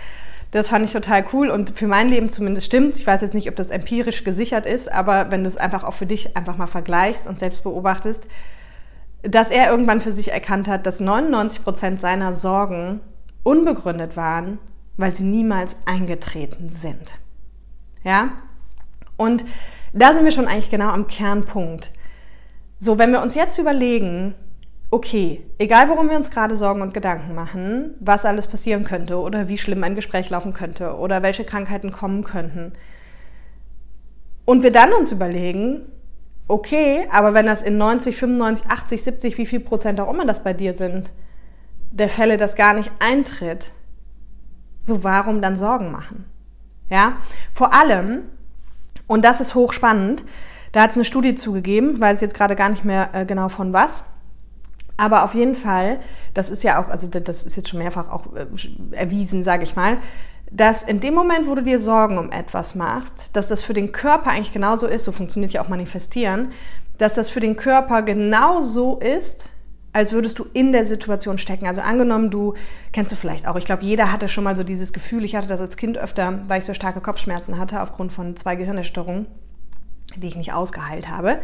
das 0.52 0.70
fand 0.70 0.86
ich 0.86 0.94
total 0.94 1.26
cool 1.34 1.50
und 1.50 1.72
für 1.72 1.88
mein 1.88 2.08
Leben 2.08 2.30
zumindest 2.30 2.68
stimmt 2.68 2.96
Ich 2.96 3.08
weiß 3.08 3.22
jetzt 3.22 3.34
nicht, 3.34 3.50
ob 3.50 3.56
das 3.58 3.70
empirisch 3.70 4.24
gesichert 4.24 4.66
ist, 4.66 4.90
aber 4.90 5.30
wenn 5.30 5.44
du 5.44 5.48
es 5.48 5.58
einfach 5.58 5.84
auch 5.84 5.94
für 5.94 6.06
dich 6.06 6.38
einfach 6.38 6.58
mal 6.58 6.68
vergleichst 6.68 7.28
und 7.28 7.40
selbst 7.40 7.64
beobachtest, 7.64 8.24
dass 9.24 9.52
er 9.52 9.72
irgendwann 9.72 10.02
für 10.02 10.12
sich 10.12 10.32
erkannt 10.32 10.68
hat, 10.68 10.86
dass 10.86 11.00
99 11.00 11.64
Prozent 11.64 12.00
seiner 12.00 12.34
Sorgen 12.34 13.00
unbegründet 13.44 14.16
waren, 14.16 14.60
weil 14.98 15.14
sie 15.14 15.24
niemals 15.24 15.88
eingetreten 15.88 16.70
sind. 16.70 17.20
Ja? 18.04 18.34
Und 19.18 19.44
da 19.94 20.14
sind 20.14 20.26
wir 20.26 20.32
schon 20.32 20.48
eigentlich 20.48 20.70
genau 20.70 20.90
am 20.90 21.08
Kernpunkt. 21.08 21.92
So, 22.80 22.98
wenn 22.98 23.12
wir 23.12 23.22
uns 23.22 23.36
jetzt 23.36 23.58
überlegen, 23.58 24.36
okay, 24.92 25.44
egal 25.58 25.90
worum 25.90 26.10
wir 26.10 26.18
uns 26.18 26.30
gerade 26.30 26.56
Sorgen 26.56 26.82
und 26.82 26.94
Gedanken 26.94 27.34
machen, 27.34 27.96
was 28.00 28.26
alles 28.26 28.48
passieren 28.48 28.84
könnte 28.84 29.18
oder 29.18 29.48
wie 29.48 29.58
schlimm 29.58 29.84
ein 29.84 29.96
Gespräch 29.96 30.30
laufen 30.30 30.54
könnte 30.54 30.98
oder 30.98 31.24
welche 31.24 31.46
Krankheiten 31.46 31.92
kommen 31.92 32.24
könnten, 32.24 32.74
und 34.46 34.64
wir 34.64 34.72
dann 34.72 34.92
uns 34.92 35.12
überlegen, 35.12 35.86
okay, 36.48 37.08
aber 37.12 37.34
wenn 37.34 37.46
das 37.46 37.62
in 37.62 37.78
90, 37.78 38.16
95, 38.16 38.70
80, 38.70 39.04
70, 39.04 39.38
wie 39.38 39.46
viel 39.46 39.60
Prozent 39.60 40.00
auch 40.00 40.12
immer 40.12 40.26
das 40.26 40.44
bei 40.44 40.54
dir 40.54 40.74
sind, 40.74 41.12
der 41.92 42.10
Fälle 42.10 42.38
das 42.38 42.56
gar 42.56 42.74
nicht 42.74 42.92
eintritt, 43.00 43.72
so 44.82 45.04
warum 45.04 45.42
dann 45.42 45.56
Sorgen 45.56 45.92
machen? 45.92 46.26
Ja, 46.90 47.18
vor 47.54 47.74
allem, 47.74 48.24
und 49.08 49.24
das 49.24 49.42
ist 49.42 49.56
hochspannend, 49.56 50.24
da 50.72 50.82
hat 50.82 50.92
es 50.92 50.98
eine 50.98 51.06
Studie 51.06 51.36
zugegeben, 51.36 52.00
weiß 52.02 52.22
jetzt 52.22 52.36
gerade 52.36 52.56
gar 52.56 52.70
nicht 52.70 52.84
mehr 52.84 53.10
äh, 53.14 53.26
genau 53.26 53.48
von 53.48 53.74
was, 53.74 54.04
aber 54.98 55.24
auf 55.24 55.34
jeden 55.34 55.56
Fall, 55.56 56.00
das 56.34 56.50
ist 56.50 56.64
ja 56.64 56.82
auch, 56.82 56.90
also 56.90 57.08
das 57.08 57.46
ist 57.46 57.56
jetzt 57.56 57.70
schon 57.70 57.80
mehrfach 57.80 58.10
auch 58.10 58.36
äh, 58.36 58.46
erwiesen, 58.92 59.44
sage 59.44 59.64
ich 59.64 59.76
mal, 59.76 59.98
dass 60.56 60.84
in 60.84 61.00
dem 61.00 61.16
Moment, 61.16 61.48
wo 61.48 61.56
du 61.56 61.64
dir 61.64 61.80
Sorgen 61.80 62.20
um 62.20 62.32
etwas 62.32 62.76
machst, 62.76 63.32
dass 63.34 63.48
das 63.48 63.64
für 63.64 63.74
den 63.74 63.92
Körper 63.92 64.30
eigentlich 64.30 64.54
genauso 64.54 64.86
ist, 64.86 65.04
so 65.04 65.12
funktioniert 65.12 65.52
ja 65.52 65.64
auch 65.64 65.68
Manifestieren, 65.68 66.52
dass 67.00 67.16
das 67.16 67.32
für 67.32 67.40
den 67.40 67.56
Körper 67.56 68.04
genauso 68.04 69.00
ist, 69.00 69.50
als 69.94 70.12
würdest 70.12 70.38
du 70.38 70.46
in 70.54 70.72
der 70.72 70.86
Situation 70.86 71.40
stecken. 71.40 71.66
Also 71.66 71.82
angenommen, 71.82 72.30
du 72.30 72.54
kennst 72.92 73.12
du 73.12 73.16
vielleicht 73.16 73.48
auch, 73.48 73.56
ich 73.56 73.66
glaube, 73.66 73.84
jeder 73.84 74.12
hatte 74.12 74.30
schon 74.30 74.44
mal 74.44 74.56
so 74.56 74.64
dieses 74.64 74.94
Gefühl, 74.94 75.26
ich 75.26 75.36
hatte 75.36 75.48
das 75.48 75.60
als 75.60 75.76
Kind 75.76 75.98
öfter, 75.98 76.40
weil 76.48 76.60
ich 76.60 76.66
so 76.66 76.76
starke 76.76 77.02
Kopfschmerzen 77.02 77.58
hatte 77.58 77.82
aufgrund 77.82 78.14
von 78.14 78.36
zwei 78.38 78.56
Gehirnerstörungen, 78.56 79.26
die 80.18 80.28
ich 80.28 80.36
nicht 80.36 80.54
ausgeheilt 80.54 81.10
habe. 81.10 81.40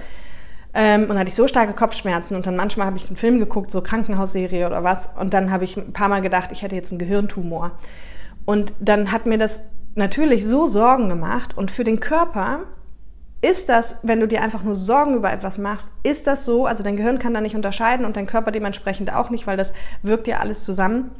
Ähm, 0.75 1.09
und 1.09 1.17
hatte 1.17 1.29
ich 1.29 1.35
so 1.35 1.47
starke 1.47 1.73
Kopfschmerzen 1.73 2.35
und 2.35 2.45
dann 2.45 2.55
manchmal 2.55 2.85
habe 2.85 2.97
ich 2.97 3.07
einen 3.07 3.17
Film 3.17 3.39
geguckt, 3.39 3.71
so 3.71 3.81
Krankenhausserie 3.81 4.67
oder 4.67 4.83
was, 4.83 5.09
und 5.19 5.33
dann 5.33 5.51
habe 5.51 5.63
ich 5.63 5.77
ein 5.77 5.93
paar 5.93 6.09
Mal 6.09 6.21
gedacht, 6.21 6.51
ich 6.51 6.61
hätte 6.61 6.75
jetzt 6.75 6.91
einen 6.91 6.99
Gehirntumor. 6.99 7.71
Und 8.45 8.73
dann 8.79 9.11
hat 9.11 9.25
mir 9.25 9.37
das 9.37 9.67
natürlich 9.95 10.45
so 10.45 10.67
Sorgen 10.67 11.09
gemacht. 11.09 11.57
Und 11.57 11.71
für 11.71 11.83
den 11.83 11.99
Körper 11.99 12.61
ist 13.41 13.69
das, 13.69 13.99
wenn 14.03 14.19
du 14.19 14.27
dir 14.27 14.41
einfach 14.41 14.63
nur 14.63 14.75
Sorgen 14.75 15.13
über 15.13 15.31
etwas 15.31 15.57
machst, 15.57 15.89
ist 16.03 16.27
das 16.27 16.45
so, 16.45 16.65
also 16.65 16.83
dein 16.83 16.97
Gehirn 16.97 17.19
kann 17.19 17.33
da 17.33 17.41
nicht 17.41 17.55
unterscheiden 17.55 18.05
und 18.05 18.17
dein 18.17 18.25
Körper 18.25 18.51
dementsprechend 18.51 19.13
auch 19.13 19.29
nicht, 19.29 19.47
weil 19.47 19.57
das 19.57 19.73
wirkt 20.03 20.27
ja 20.27 20.39
alles 20.39 20.63
zusammen, 20.63 21.11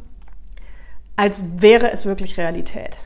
als 1.16 1.62
wäre 1.62 1.92
es 1.92 2.06
wirklich 2.06 2.38
Realität. 2.38 2.98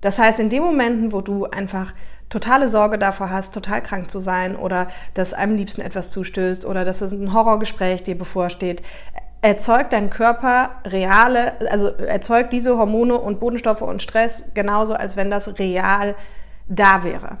Das 0.00 0.18
heißt, 0.18 0.40
in 0.40 0.48
den 0.48 0.62
Momenten, 0.62 1.12
wo 1.12 1.20
du 1.20 1.46
einfach 1.46 1.92
totale 2.28 2.68
Sorge 2.68 2.98
davor 2.98 3.30
hast, 3.30 3.52
total 3.52 3.82
krank 3.82 4.10
zu 4.10 4.20
sein 4.20 4.56
oder 4.56 4.88
dass 5.14 5.34
einem 5.34 5.56
liebsten 5.56 5.80
etwas 5.80 6.12
zustößt 6.12 6.64
oder 6.64 6.84
dass 6.84 7.00
es 7.00 7.12
ein 7.12 7.32
Horrorgespräch 7.32 8.04
dir 8.04 8.16
bevorsteht, 8.16 8.82
erzeugt 9.42 9.92
dein 9.92 10.10
Körper 10.10 10.70
reale, 10.84 11.54
also 11.70 11.88
erzeugt 11.88 12.52
diese 12.52 12.76
Hormone 12.76 13.16
und 13.16 13.40
Bodenstoffe 13.40 13.82
und 13.82 14.02
Stress 14.02 14.50
genauso, 14.54 14.94
als 14.94 15.16
wenn 15.16 15.30
das 15.30 15.58
real 15.58 16.14
da 16.68 17.04
wäre. 17.04 17.38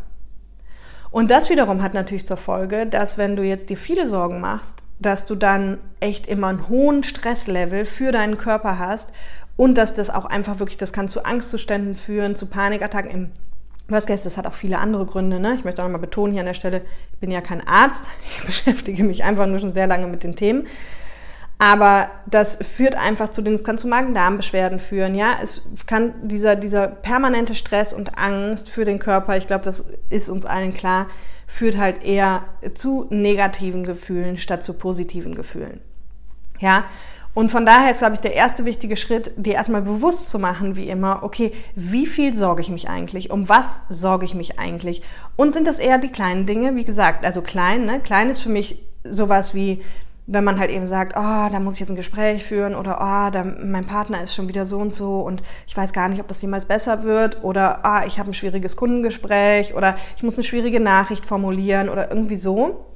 Und 1.10 1.30
das 1.30 1.50
wiederum 1.50 1.82
hat 1.82 1.92
natürlich 1.92 2.26
zur 2.26 2.36
Folge, 2.36 2.86
dass 2.86 3.18
wenn 3.18 3.36
du 3.36 3.42
jetzt 3.42 3.68
dir 3.68 3.76
viele 3.76 4.08
Sorgen 4.08 4.40
machst, 4.40 4.82
dass 4.98 5.26
du 5.26 5.34
dann 5.34 5.78
echt 5.98 6.26
immer 6.26 6.48
einen 6.48 6.68
hohen 6.68 7.02
Stresslevel 7.02 7.84
für 7.84 8.12
deinen 8.12 8.38
Körper 8.38 8.78
hast 8.78 9.12
und 9.56 9.76
dass 9.76 9.94
das 9.94 10.08
auch 10.10 10.24
einfach 10.24 10.58
wirklich, 10.58 10.78
das 10.78 10.92
kann 10.92 11.08
zu 11.08 11.24
Angstzuständen 11.24 11.96
führen, 11.96 12.36
zu 12.36 12.46
Panikattacken 12.46 13.10
im 13.10 13.30
Worst 13.88 14.06
Case, 14.06 14.24
das 14.24 14.38
hat 14.38 14.46
auch 14.46 14.52
viele 14.52 14.78
andere 14.78 15.04
Gründe. 15.04 15.40
Ne? 15.40 15.54
Ich 15.54 15.64
möchte 15.64 15.82
auch 15.82 15.86
nochmal 15.86 16.00
betonen 16.00 16.32
hier 16.32 16.40
an 16.40 16.46
der 16.46 16.54
Stelle, 16.54 16.82
ich 17.12 17.18
bin 17.18 17.30
ja 17.30 17.40
kein 17.40 17.66
Arzt, 17.66 18.08
ich 18.38 18.46
beschäftige 18.46 19.02
mich 19.02 19.24
einfach 19.24 19.46
nur 19.46 19.58
schon 19.58 19.70
sehr 19.70 19.86
lange 19.86 20.06
mit 20.06 20.22
den 20.22 20.36
Themen. 20.36 20.66
Aber 21.60 22.10
das 22.24 22.56
führt 22.56 22.94
einfach 22.94 23.28
zu 23.28 23.42
den, 23.42 23.52
es 23.52 23.64
kann 23.64 23.76
zu 23.76 23.86
Magen-Darm-Beschwerden 23.86 24.78
führen, 24.78 25.14
ja. 25.14 25.32
Es 25.42 25.60
kann 25.84 26.14
dieser, 26.22 26.56
dieser 26.56 26.88
permanente 26.88 27.54
Stress 27.54 27.92
und 27.92 28.16
Angst 28.16 28.70
für 28.70 28.86
den 28.86 28.98
Körper, 28.98 29.36
ich 29.36 29.46
glaube, 29.46 29.66
das 29.66 29.90
ist 30.08 30.30
uns 30.30 30.46
allen 30.46 30.72
klar, 30.72 31.06
führt 31.46 31.76
halt 31.76 32.02
eher 32.02 32.44
zu 32.72 33.06
negativen 33.10 33.84
Gefühlen 33.84 34.38
statt 34.38 34.64
zu 34.64 34.72
positiven 34.72 35.34
Gefühlen. 35.34 35.80
Ja. 36.60 36.84
Und 37.34 37.50
von 37.50 37.66
daher 37.66 37.90
ist, 37.90 37.98
glaube 37.98 38.14
ich, 38.14 38.20
der 38.22 38.34
erste 38.34 38.64
wichtige 38.64 38.96
Schritt, 38.96 39.32
dir 39.36 39.52
erstmal 39.52 39.82
bewusst 39.82 40.30
zu 40.30 40.38
machen, 40.38 40.76
wie 40.76 40.88
immer, 40.88 41.22
okay, 41.22 41.52
wie 41.74 42.06
viel 42.06 42.32
sorge 42.32 42.62
ich 42.62 42.70
mich 42.70 42.88
eigentlich? 42.88 43.30
Um 43.30 43.50
was 43.50 43.82
sorge 43.90 44.24
ich 44.24 44.34
mich 44.34 44.58
eigentlich? 44.58 45.02
Und 45.36 45.52
sind 45.52 45.66
das 45.66 45.78
eher 45.78 45.98
die 45.98 46.08
kleinen 46.08 46.46
Dinge? 46.46 46.74
Wie 46.74 46.86
gesagt, 46.86 47.22
also 47.22 47.42
klein, 47.42 47.84
ne? 47.84 48.00
Klein 48.00 48.30
ist 48.30 48.40
für 48.40 48.48
mich 48.48 48.82
sowas 49.04 49.54
wie, 49.54 49.82
wenn 50.32 50.44
man 50.44 50.60
halt 50.60 50.70
eben 50.70 50.86
sagt, 50.86 51.14
oh, 51.16 51.48
da 51.50 51.58
muss 51.58 51.74
ich 51.74 51.80
jetzt 51.80 51.90
ein 51.90 51.96
Gespräch 51.96 52.44
führen 52.44 52.76
oder 52.76 52.98
oh, 53.00 53.30
da, 53.32 53.44
mein 53.44 53.84
Partner 53.84 54.22
ist 54.22 54.32
schon 54.32 54.46
wieder 54.46 54.64
so 54.64 54.78
und 54.78 54.94
so 54.94 55.20
und 55.20 55.42
ich 55.66 55.76
weiß 55.76 55.92
gar 55.92 56.08
nicht, 56.08 56.20
ob 56.20 56.28
das 56.28 56.40
jemals 56.40 56.66
besser 56.66 57.02
wird 57.02 57.42
oder 57.42 57.84
ah, 57.84 58.06
ich 58.06 58.20
habe 58.20 58.30
ein 58.30 58.34
schwieriges 58.34 58.76
Kundengespräch 58.76 59.74
oder 59.74 59.96
ich 60.16 60.22
muss 60.22 60.36
eine 60.36 60.44
schwierige 60.44 60.78
Nachricht 60.78 61.26
formulieren 61.26 61.88
oder 61.88 62.10
irgendwie 62.10 62.36
so. 62.36 62.86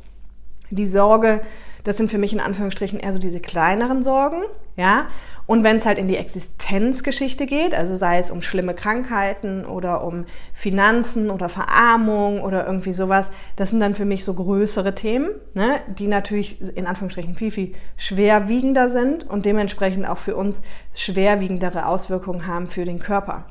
Die 0.70 0.86
Sorge, 0.86 1.40
das 1.82 1.96
sind 1.96 2.08
für 2.08 2.18
mich 2.18 2.32
in 2.32 2.40
Anführungsstrichen 2.40 3.00
eher 3.00 3.12
so 3.12 3.18
diese 3.18 3.40
kleineren 3.40 4.04
Sorgen, 4.04 4.42
ja. 4.76 5.06
Und 5.46 5.62
wenn 5.62 5.76
es 5.76 5.84
halt 5.84 5.98
in 5.98 6.08
die 6.08 6.16
Existenzgeschichte 6.16 7.44
geht, 7.44 7.74
also 7.74 7.96
sei 7.96 8.18
es 8.18 8.30
um 8.30 8.40
schlimme 8.40 8.72
Krankheiten 8.72 9.66
oder 9.66 10.02
um 10.02 10.24
Finanzen 10.54 11.30
oder 11.30 11.50
Verarmung 11.50 12.40
oder 12.40 12.66
irgendwie 12.66 12.94
sowas, 12.94 13.30
das 13.56 13.70
sind 13.70 13.80
dann 13.80 13.94
für 13.94 14.06
mich 14.06 14.24
so 14.24 14.32
größere 14.32 14.94
Themen, 14.94 15.28
ne, 15.52 15.80
die 15.86 16.06
natürlich 16.06 16.62
in 16.76 16.86
Anführungsstrichen 16.86 17.34
viel, 17.34 17.50
viel 17.50 17.74
schwerwiegender 17.98 18.88
sind 18.88 19.28
und 19.28 19.44
dementsprechend 19.44 20.08
auch 20.08 20.18
für 20.18 20.34
uns 20.34 20.62
schwerwiegendere 20.94 21.86
Auswirkungen 21.86 22.46
haben 22.46 22.68
für 22.68 22.86
den 22.86 22.98
Körper. 22.98 23.44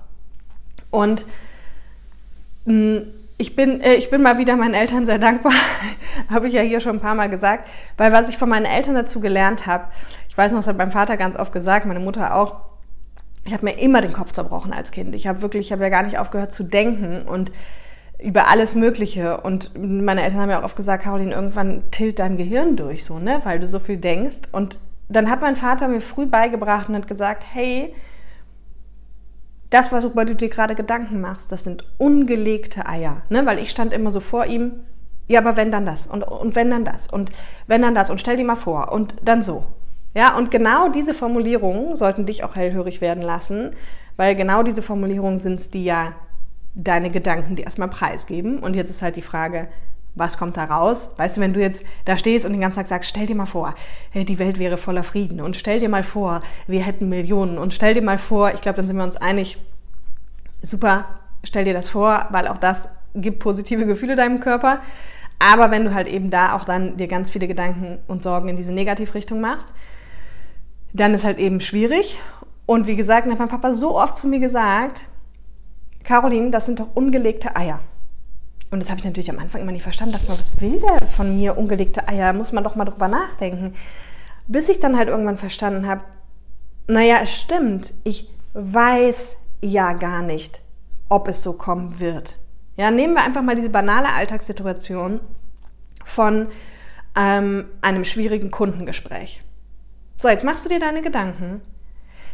Und 0.89 1.25
mh, 2.65 2.73
mm, 2.73 3.01
ich 3.37 3.55
bin, 3.55 3.81
äh, 3.81 3.95
ich 3.95 4.09
bin 4.09 4.21
mal 4.21 4.37
wieder 4.37 4.55
meinen 4.55 4.73
Eltern 4.73 5.05
sehr 5.05 5.19
dankbar, 5.19 5.53
habe 6.29 6.47
ich 6.47 6.53
ja 6.53 6.61
hier 6.61 6.79
schon 6.79 6.97
ein 6.97 7.01
paar 7.01 7.15
Mal 7.15 7.29
gesagt, 7.29 7.67
weil 7.97 8.11
was 8.11 8.29
ich 8.29 8.37
von 8.37 8.49
meinen 8.49 8.65
Eltern 8.65 8.95
dazu 8.95 9.19
gelernt 9.19 9.65
habe, 9.65 9.85
ich 10.33 10.37
weiß 10.39 10.51
noch, 10.51 10.57
das 10.59 10.67
hat 10.67 10.79
mein 10.79 10.89
Vater 10.89 11.15
ganz 11.15 11.35
oft 11.35 11.53
gesagt, 11.53 11.85
meine 11.85 11.99
Mutter 11.99 12.33
auch, 12.33 12.55
ich 13.45 13.53
habe 13.53 13.65
mir 13.65 13.77
immer 13.77 14.01
den 14.01 14.13
Kopf 14.13 14.31
zerbrochen 14.31 14.73
als 14.73 14.89
Kind. 14.89 15.13
Ich 15.13 15.27
habe 15.27 15.43
wirklich, 15.43 15.67
ich 15.67 15.71
habe 15.71 15.83
ja 15.83 15.89
gar 15.89 16.01
nicht 16.01 16.17
aufgehört 16.17 16.51
zu 16.51 16.63
denken 16.63 17.21
und 17.21 17.51
über 18.17 18.47
alles 18.47 18.73
Mögliche. 18.73 19.41
Und 19.41 19.77
meine 19.77 20.23
Eltern 20.23 20.39
haben 20.39 20.49
ja 20.49 20.59
auch 20.59 20.63
oft 20.63 20.75
gesagt, 20.75 21.03
Caroline, 21.03 21.35
irgendwann 21.35 21.83
tilt 21.91 22.17
dein 22.17 22.35
Gehirn 22.35 22.75
durch, 22.75 23.05
so, 23.05 23.19
ne, 23.19 23.41
weil 23.43 23.59
du 23.59 23.67
so 23.67 23.77
viel 23.77 23.97
denkst. 23.97 24.49
Und 24.51 24.79
dann 25.07 25.29
hat 25.29 25.41
mein 25.41 25.55
Vater 25.55 25.87
mir 25.87 26.01
früh 26.01 26.25
beigebracht 26.25 26.89
und 26.89 26.95
hat 26.95 27.07
gesagt, 27.07 27.43
hey, 27.53 27.93
das, 29.69 29.91
worüber 29.91 30.25
du 30.25 30.35
dir 30.35 30.49
gerade 30.49 30.73
Gedanken 30.73 31.21
machst, 31.21 31.51
das 31.51 31.63
sind 31.63 31.85
ungelegte 31.99 32.87
Eier. 32.87 33.21
Ne? 33.29 33.45
Weil 33.45 33.59
ich 33.59 33.69
stand 33.69 33.93
immer 33.93 34.09
so 34.09 34.19
vor 34.19 34.47
ihm, 34.47 34.71
ja, 35.27 35.39
aber 35.41 35.57
wenn 35.57 35.69
dann 35.69 35.85
das 35.85 36.07
und, 36.07 36.23
und 36.23 36.55
wenn 36.55 36.71
dann 36.71 36.85
das 36.85 37.07
und 37.07 37.29
wenn 37.67 37.83
dann 37.83 37.93
das 37.93 38.09
und 38.09 38.19
stell 38.19 38.35
dir 38.35 38.45
mal 38.45 38.55
vor 38.55 38.91
und 38.91 39.13
dann 39.21 39.43
so. 39.43 39.63
Ja, 40.15 40.37
und 40.37 40.51
genau 40.51 40.89
diese 40.89 41.13
Formulierungen 41.13 41.95
sollten 41.95 42.25
dich 42.25 42.43
auch 42.43 42.55
hellhörig 42.55 43.01
werden 43.01 43.23
lassen, 43.23 43.75
weil 44.15 44.35
genau 44.35 44.61
diese 44.61 44.81
Formulierungen 44.81 45.39
sind 45.39 45.59
es, 45.59 45.71
die 45.71 45.85
ja 45.85 46.13
deine 46.75 47.09
Gedanken 47.09 47.55
dir 47.55 47.65
erstmal 47.65 47.87
preisgeben. 47.87 48.59
Und 48.59 48.75
jetzt 48.75 48.89
ist 48.89 49.01
halt 49.01 49.15
die 49.15 49.21
Frage, 49.21 49.67
was 50.15 50.37
kommt 50.37 50.57
da 50.57 50.65
raus? 50.65 51.13
Weißt 51.17 51.37
du, 51.37 51.41
wenn 51.41 51.53
du 51.53 51.59
jetzt 51.59 51.85
da 52.05 52.17
stehst 52.17 52.45
und 52.45 52.51
den 52.51 52.61
ganzen 52.61 52.77
Tag 52.77 52.87
sagst, 52.87 53.09
stell 53.09 53.25
dir 53.25 53.35
mal 53.35 53.47
vor, 53.47 53.73
die 54.13 54.39
Welt 54.39 54.59
wäre 54.59 54.77
voller 54.77 55.03
Frieden 55.03 55.41
und 55.41 55.55
stell 55.55 55.79
dir 55.79 55.89
mal 55.89 56.03
vor, 56.03 56.41
wir 56.67 56.81
hätten 56.81 57.09
Millionen 57.09 57.57
und 57.57 57.73
stell 57.73 57.95
dir 57.95 58.03
mal 58.03 58.19
vor, 58.19 58.53
ich 58.53 58.61
glaube, 58.61 58.75
dann 58.75 58.87
sind 58.87 58.97
wir 58.97 59.03
uns 59.03 59.17
einig, 59.17 59.57
super, 60.61 61.05
stell 61.43 61.65
dir 61.65 61.73
das 61.73 61.89
vor, 61.89 62.27
weil 62.29 62.47
auch 62.47 62.57
das 62.57 62.95
gibt 63.15 63.39
positive 63.39 63.87
Gefühle 63.87 64.15
deinem 64.15 64.39
Körper. 64.39 64.81
Aber 65.39 65.71
wenn 65.71 65.85
du 65.85 65.93
halt 65.93 66.07
eben 66.07 66.29
da 66.29 66.53
auch 66.53 66.63
dann 66.63 66.97
dir 66.97 67.07
ganz 67.07 67.31
viele 67.31 67.47
Gedanken 67.47 67.99
und 68.07 68.21
Sorgen 68.21 68.49
in 68.49 68.55
diese 68.55 68.71
Negativrichtung 68.71 69.41
machst, 69.41 69.73
dann 70.93 71.13
ist 71.13 71.25
halt 71.25 71.39
eben 71.39 71.59
schwierig. 71.59 72.19
Und 72.65 72.87
wie 72.87 72.95
gesagt, 72.95 73.27
hat 73.29 73.39
mein 73.39 73.49
Papa 73.49 73.73
so 73.73 73.99
oft 73.99 74.15
zu 74.15 74.27
mir 74.27 74.39
gesagt, 74.39 75.05
Caroline, 76.03 76.51
das 76.51 76.65
sind 76.65 76.79
doch 76.79 76.95
ungelegte 76.95 77.55
Eier. 77.55 77.79
Und 78.71 78.79
das 78.79 78.89
habe 78.89 78.99
ich 78.99 79.05
natürlich 79.05 79.29
am 79.29 79.39
Anfang 79.39 79.61
immer 79.61 79.71
nicht 79.71 79.83
verstanden. 79.83 80.13
Dachte 80.13 80.29
mal, 80.29 80.39
was 80.39 80.61
will 80.61 80.79
der 80.79 81.05
von 81.07 81.37
mir, 81.37 81.57
ungelegte 81.57 82.07
Eier? 82.07 82.33
Muss 82.33 82.51
man 82.51 82.63
doch 82.63 82.75
mal 82.75 82.85
drüber 82.85 83.07
nachdenken. 83.07 83.75
Bis 84.47 84.69
ich 84.69 84.79
dann 84.79 84.97
halt 84.97 85.09
irgendwann 85.09 85.37
verstanden 85.37 85.87
habe, 85.87 86.03
naja, 86.87 87.19
es 87.21 87.33
stimmt, 87.33 87.93
ich 88.03 88.29
weiß 88.53 89.37
ja 89.61 89.93
gar 89.93 90.21
nicht, 90.21 90.61
ob 91.07 91.27
es 91.27 91.43
so 91.43 91.53
kommen 91.53 91.99
wird. 91.99 92.37
Ja, 92.75 92.91
nehmen 92.91 93.13
wir 93.13 93.23
einfach 93.23 93.41
mal 93.41 93.55
diese 93.55 93.69
banale 93.69 94.09
Alltagssituation 94.11 95.19
von 96.03 96.47
ähm, 97.15 97.65
einem 97.81 98.03
schwierigen 98.03 98.51
Kundengespräch. 98.51 99.43
So, 100.17 100.29
jetzt 100.29 100.43
machst 100.43 100.65
du 100.65 100.69
dir 100.69 100.79
deine 100.79 101.01
Gedanken. 101.01 101.61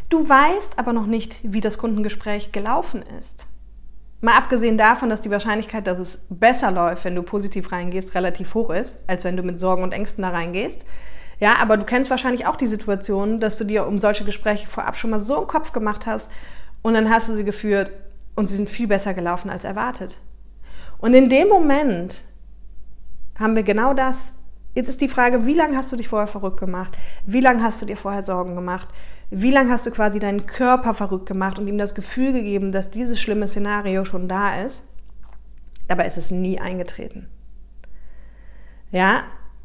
Du 0.10 0.28
weißt 0.28 0.80
aber 0.80 0.94
noch 0.94 1.06
nicht, 1.06 1.38
wie 1.44 1.62
das 1.62 1.78
Kundengespräch 1.78 2.52
gelaufen 2.52 3.04
ist. 3.20 3.46
Mal 4.22 4.36
abgesehen 4.36 4.78
davon, 4.78 5.10
dass 5.10 5.22
die 5.22 5.32
Wahrscheinlichkeit, 5.32 5.88
dass 5.88 5.98
es 5.98 6.28
besser 6.30 6.72
läuft, 6.72 7.06
wenn 7.06 7.16
du 7.16 7.24
positiv 7.24 7.72
reingehst, 7.72 8.16
relativ 8.16 8.54
hoch 8.54 8.70
ist, 8.70 9.08
als 9.08 9.24
wenn 9.24 9.38
du 9.38 9.44
mit 9.44 9.60
Sorgen 9.60 9.84
und 9.84 9.94
Ängsten 9.94 10.24
da 10.24 10.30
reingehst. 10.30 10.84
Ja, 11.40 11.56
aber 11.62 11.78
du 11.78 11.86
kennst 11.86 12.10
wahrscheinlich 12.10 12.46
auch 12.46 12.58
die 12.58 12.68
Situation, 12.68 13.40
dass 13.40 13.58
du 13.58 13.64
dir 13.64 13.88
um 13.88 13.98
solche 13.98 14.26
Gespräche 14.26 14.68
vorab 14.68 14.98
schon 14.98 15.12
mal 15.12 15.22
so 15.22 15.38
einen 15.38 15.48
Kopf 15.48 15.72
gemacht 15.72 16.06
hast 16.06 16.32
und 16.82 16.96
dann 16.96 17.10
hast 17.10 17.30
du 17.30 17.34
sie 17.34 17.46
geführt 17.46 17.92
und 18.36 18.48
sie 18.48 18.58
sind 18.58 18.70
viel 18.70 18.88
besser 18.88 19.14
gelaufen 19.14 19.50
als 19.50 19.64
erwartet. 19.64 20.18
Und 20.98 21.14
in 21.14 21.30
dem 21.30 21.48
Moment 21.48 22.24
haben 23.40 23.56
wir 23.56 23.64
genau 23.64 23.94
das. 23.94 24.34
Jetzt 24.80 24.88
ist 24.88 25.02
die 25.02 25.10
Frage, 25.10 25.46
wie 25.46 25.56
lange 25.56 25.76
hast 25.76 25.92
du 25.92 25.98
dich 25.98 26.08
vorher 26.08 26.26
verrückt 26.26 26.62
gemacht? 26.62 26.98
Wie 27.26 27.42
lange 27.42 27.62
hast 27.64 27.82
du 27.82 27.86
dir 27.86 27.98
vorher 27.98 28.24
Sorgen 28.24 28.56
gemacht? 28.56 28.88
Wie 29.30 29.52
lange 29.52 29.72
hast 29.72 29.86
du 29.86 29.92
quasi 29.92 30.20
deinen 30.20 30.46
Körper 30.46 30.94
verrückt 30.94 31.26
gemacht 31.26 31.60
und 31.60 31.68
ihm 31.68 31.78
das 31.78 31.96
Gefühl 31.96 32.32
gegeben, 32.32 32.72
dass 32.72 32.90
dieses 32.90 33.20
schlimme 33.20 33.50
Szenario 33.50 34.06
schon 34.06 34.30
da 34.30 34.62
ist? 34.62 34.88
Dabei 35.90 36.06
ist 36.08 36.18
es 36.18 36.32
nie 36.32 36.62
eingetreten. 36.62 37.28
Ja, 38.90 39.24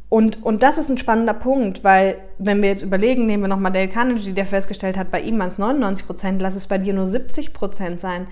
und, 0.09 0.43
und 0.43 0.65
das 0.65 0.79
ist 0.79 0.89
ein 0.89 0.99
spannender 0.99 1.35
Punkt, 1.35 1.85
weil 1.85 2.17
wenn 2.39 2.61
wir 2.61 2.71
jetzt 2.71 2.83
überlegen, 2.83 3.25
nehmen 3.25 3.45
wir 3.45 3.49
nochmal 3.49 3.71
Dale 3.71 3.87
Carnegie, 3.87 4.33
der 4.33 4.47
festgestellt 4.47 4.97
hat, 4.97 5.13
bei 5.13 5.21
ihm 5.21 5.39
waren 5.39 5.47
es 5.47 5.59
99 5.59 6.07
Prozent, 6.07 6.43
lass 6.43 6.57
es 6.57 6.67
bei 6.67 6.79
dir 6.79 6.93
nur 6.93 7.07
70 7.07 7.55
Prozent 7.55 8.01
sein. 8.01 8.27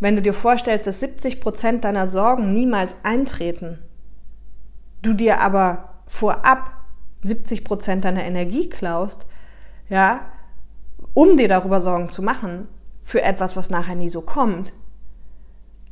Wenn 0.00 0.16
du 0.16 0.22
dir 0.22 0.34
vorstellst, 0.34 0.88
dass 0.88 0.98
70 0.98 1.40
Prozent 1.40 1.84
deiner 1.84 2.08
Sorgen 2.08 2.52
niemals 2.52 2.96
eintreten, 3.04 3.78
du 5.02 5.12
dir 5.12 5.38
aber 5.38 5.94
vorab 6.08 6.72
70 7.22 7.62
Prozent 7.64 8.04
deiner 8.04 8.24
Energie 8.24 8.68
klaust, 8.68 9.26
ja, 9.88 10.26
um 11.14 11.36
dir 11.36 11.48
darüber 11.48 11.80
Sorgen 11.80 12.10
zu 12.10 12.22
machen, 12.22 12.68
für 13.04 13.22
etwas, 13.22 13.56
was 13.56 13.70
nachher 13.70 13.94
nie 13.94 14.08
so 14.08 14.20
kommt, 14.20 14.72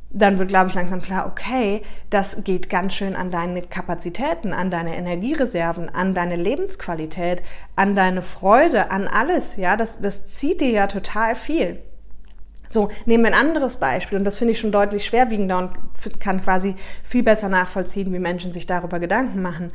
dann 0.09 0.39
wird, 0.39 0.49
glaube 0.49 0.69
ich, 0.69 0.75
langsam 0.75 1.01
klar, 1.01 1.27
okay, 1.27 1.81
das 2.09 2.43
geht 2.43 2.69
ganz 2.69 2.93
schön 2.93 3.15
an 3.15 3.29
deine 3.29 3.61
Kapazitäten, 3.61 4.53
an 4.53 4.71
deine 4.71 4.95
Energiereserven, 4.95 5.89
an 5.89 6.13
deine 6.13 6.35
Lebensqualität, 6.35 7.43
an 7.75 7.95
deine 7.95 8.21
Freude, 8.21 8.89
an 8.89 9.07
alles. 9.07 9.57
Ja, 9.57 9.75
das, 9.75 10.01
das 10.01 10.29
zieht 10.29 10.61
dir 10.61 10.69
ja 10.69 10.87
total 10.87 11.35
viel. 11.35 11.79
So, 12.69 12.89
nehmen 13.05 13.23
wir 13.23 13.33
ein 13.33 13.47
anderes 13.47 13.77
Beispiel 13.77 14.17
und 14.17 14.23
das 14.23 14.37
finde 14.37 14.51
ich 14.51 14.59
schon 14.59 14.71
deutlich 14.71 15.05
schwerwiegender 15.05 15.57
und 15.57 16.19
kann 16.19 16.41
quasi 16.41 16.75
viel 17.03 17.23
besser 17.23 17.49
nachvollziehen, 17.49 18.13
wie 18.13 18.19
Menschen 18.19 18.53
sich 18.53 18.65
darüber 18.65 18.99
Gedanken 18.99 19.41
machen. 19.41 19.71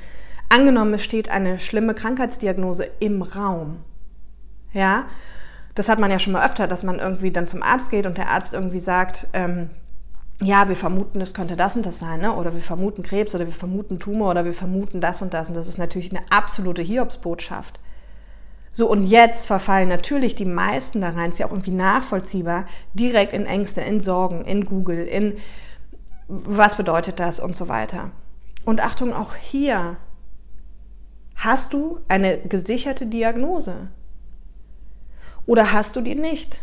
Angenommen, 0.52 0.92
es 0.92 1.02
steht 1.02 1.30
eine 1.30 1.58
schlimme 1.58 1.94
Krankheitsdiagnose 1.94 2.90
im 3.00 3.22
Raum. 3.22 3.78
Ja, 4.74 5.06
das 5.74 5.88
hat 5.88 5.98
man 5.98 6.10
ja 6.10 6.18
schon 6.18 6.34
mal 6.34 6.44
öfter, 6.44 6.68
dass 6.68 6.82
man 6.82 6.98
irgendwie 6.98 7.30
dann 7.30 7.48
zum 7.48 7.62
Arzt 7.62 7.90
geht 7.90 8.04
und 8.04 8.18
der 8.18 8.28
Arzt 8.28 8.52
irgendwie 8.52 8.78
sagt, 8.78 9.28
ähm, 9.32 9.70
ja, 10.42 10.68
wir 10.68 10.76
vermuten, 10.76 11.22
es 11.22 11.32
könnte 11.32 11.56
das 11.56 11.74
und 11.74 11.86
das 11.86 12.00
sein, 12.00 12.20
ne? 12.20 12.34
oder 12.34 12.52
wir 12.52 12.60
vermuten 12.60 13.02
Krebs 13.02 13.34
oder 13.34 13.46
wir 13.46 13.54
vermuten 13.54 13.98
Tumor 13.98 14.32
oder 14.32 14.44
wir 14.44 14.52
vermuten 14.52 15.00
das 15.00 15.22
und 15.22 15.32
das. 15.32 15.48
Und 15.48 15.54
das 15.54 15.68
ist 15.68 15.78
natürlich 15.78 16.14
eine 16.14 16.20
absolute 16.28 16.82
Hiobsbotschaft. 16.82 17.80
So, 18.68 18.90
und 18.90 19.04
jetzt 19.04 19.46
verfallen 19.46 19.88
natürlich 19.88 20.34
die 20.34 20.44
meisten 20.44 21.00
da 21.00 21.10
rein, 21.10 21.30
ist 21.30 21.38
ja 21.38 21.46
auch 21.46 21.52
irgendwie 21.52 21.70
nachvollziehbar, 21.70 22.66
direkt 22.92 23.32
in 23.32 23.46
Ängste, 23.46 23.80
in 23.80 24.02
Sorgen, 24.02 24.44
in 24.44 24.66
Google, 24.66 25.06
in 25.06 25.38
was 26.28 26.76
bedeutet 26.76 27.20
das 27.20 27.40
und 27.40 27.56
so 27.56 27.70
weiter. 27.70 28.10
Und 28.66 28.84
Achtung, 28.84 29.14
auch 29.14 29.34
hier 29.34 29.96
hast 31.42 31.72
du 31.72 31.98
eine 32.06 32.38
gesicherte 32.38 33.06
Diagnose. 33.06 33.88
Oder 35.44 35.72
hast 35.72 35.96
du 35.96 36.00
die 36.00 36.14
nicht? 36.14 36.60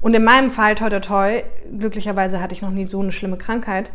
Und 0.00 0.14
in 0.14 0.22
meinem 0.22 0.50
Fall, 0.50 0.76
toi, 0.76 0.88
toi, 0.88 1.00
toi, 1.00 1.42
glücklicherweise 1.78 2.40
hatte 2.40 2.54
ich 2.54 2.62
noch 2.62 2.70
nie 2.70 2.84
so 2.84 3.00
eine 3.00 3.10
schlimme 3.10 3.38
Krankheit. 3.38 3.90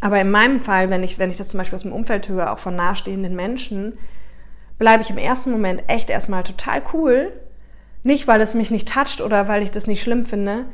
Aber 0.00 0.20
in 0.20 0.30
meinem 0.30 0.58
Fall, 0.58 0.90
wenn 0.90 1.04
ich, 1.04 1.18
wenn 1.18 1.30
ich 1.30 1.36
das 1.36 1.48
zum 1.48 1.58
Beispiel 1.58 1.76
aus 1.76 1.82
dem 1.82 1.92
Umfeld 1.92 2.28
höre, 2.28 2.52
auch 2.52 2.58
von 2.58 2.74
nahestehenden 2.74 3.36
Menschen, 3.36 3.98
bleibe 4.78 5.02
ich 5.02 5.10
im 5.10 5.18
ersten 5.18 5.52
Moment 5.52 5.84
echt 5.86 6.10
erstmal 6.10 6.42
total 6.42 6.82
cool. 6.92 7.32
Nicht, 8.02 8.26
weil 8.26 8.40
es 8.40 8.54
mich 8.54 8.72
nicht 8.72 8.88
toucht 8.88 9.20
oder 9.20 9.46
weil 9.46 9.62
ich 9.62 9.70
das 9.70 9.86
nicht 9.86 10.02
schlimm 10.02 10.24
finde, 10.24 10.66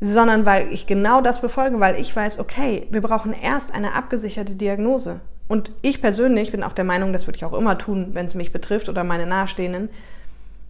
sondern 0.00 0.46
weil 0.46 0.72
ich 0.72 0.86
genau 0.86 1.20
das 1.20 1.40
befolge, 1.40 1.80
weil 1.80 1.98
ich 2.00 2.14
weiß, 2.14 2.38
okay, 2.38 2.86
wir 2.90 3.00
brauchen 3.00 3.32
erst 3.32 3.74
eine 3.74 3.94
abgesicherte 3.94 4.54
Diagnose. 4.54 5.20
Und 5.46 5.70
ich 5.82 6.00
persönlich 6.00 6.52
bin 6.52 6.62
auch 6.62 6.72
der 6.72 6.84
Meinung, 6.84 7.12
das 7.12 7.26
würde 7.26 7.36
ich 7.36 7.44
auch 7.44 7.52
immer 7.52 7.76
tun, 7.76 8.10
wenn 8.12 8.26
es 8.26 8.34
mich 8.34 8.52
betrifft 8.52 8.88
oder 8.88 9.04
meine 9.04 9.26
Nahestehenden, 9.26 9.90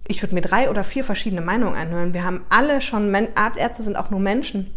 ich 0.06 0.22
würde 0.22 0.34
mir 0.34 0.42
drei 0.42 0.68
oder 0.68 0.84
vier 0.84 1.04
verschiedene 1.04 1.40
Meinungen 1.40 1.76
anhören. 1.76 2.12
Wir 2.12 2.24
haben 2.24 2.44
alle 2.50 2.80
schon, 2.80 3.14
Ärzte 3.56 3.82
sind 3.82 3.96
auch 3.96 4.10
nur 4.10 4.20
Menschen. 4.20 4.70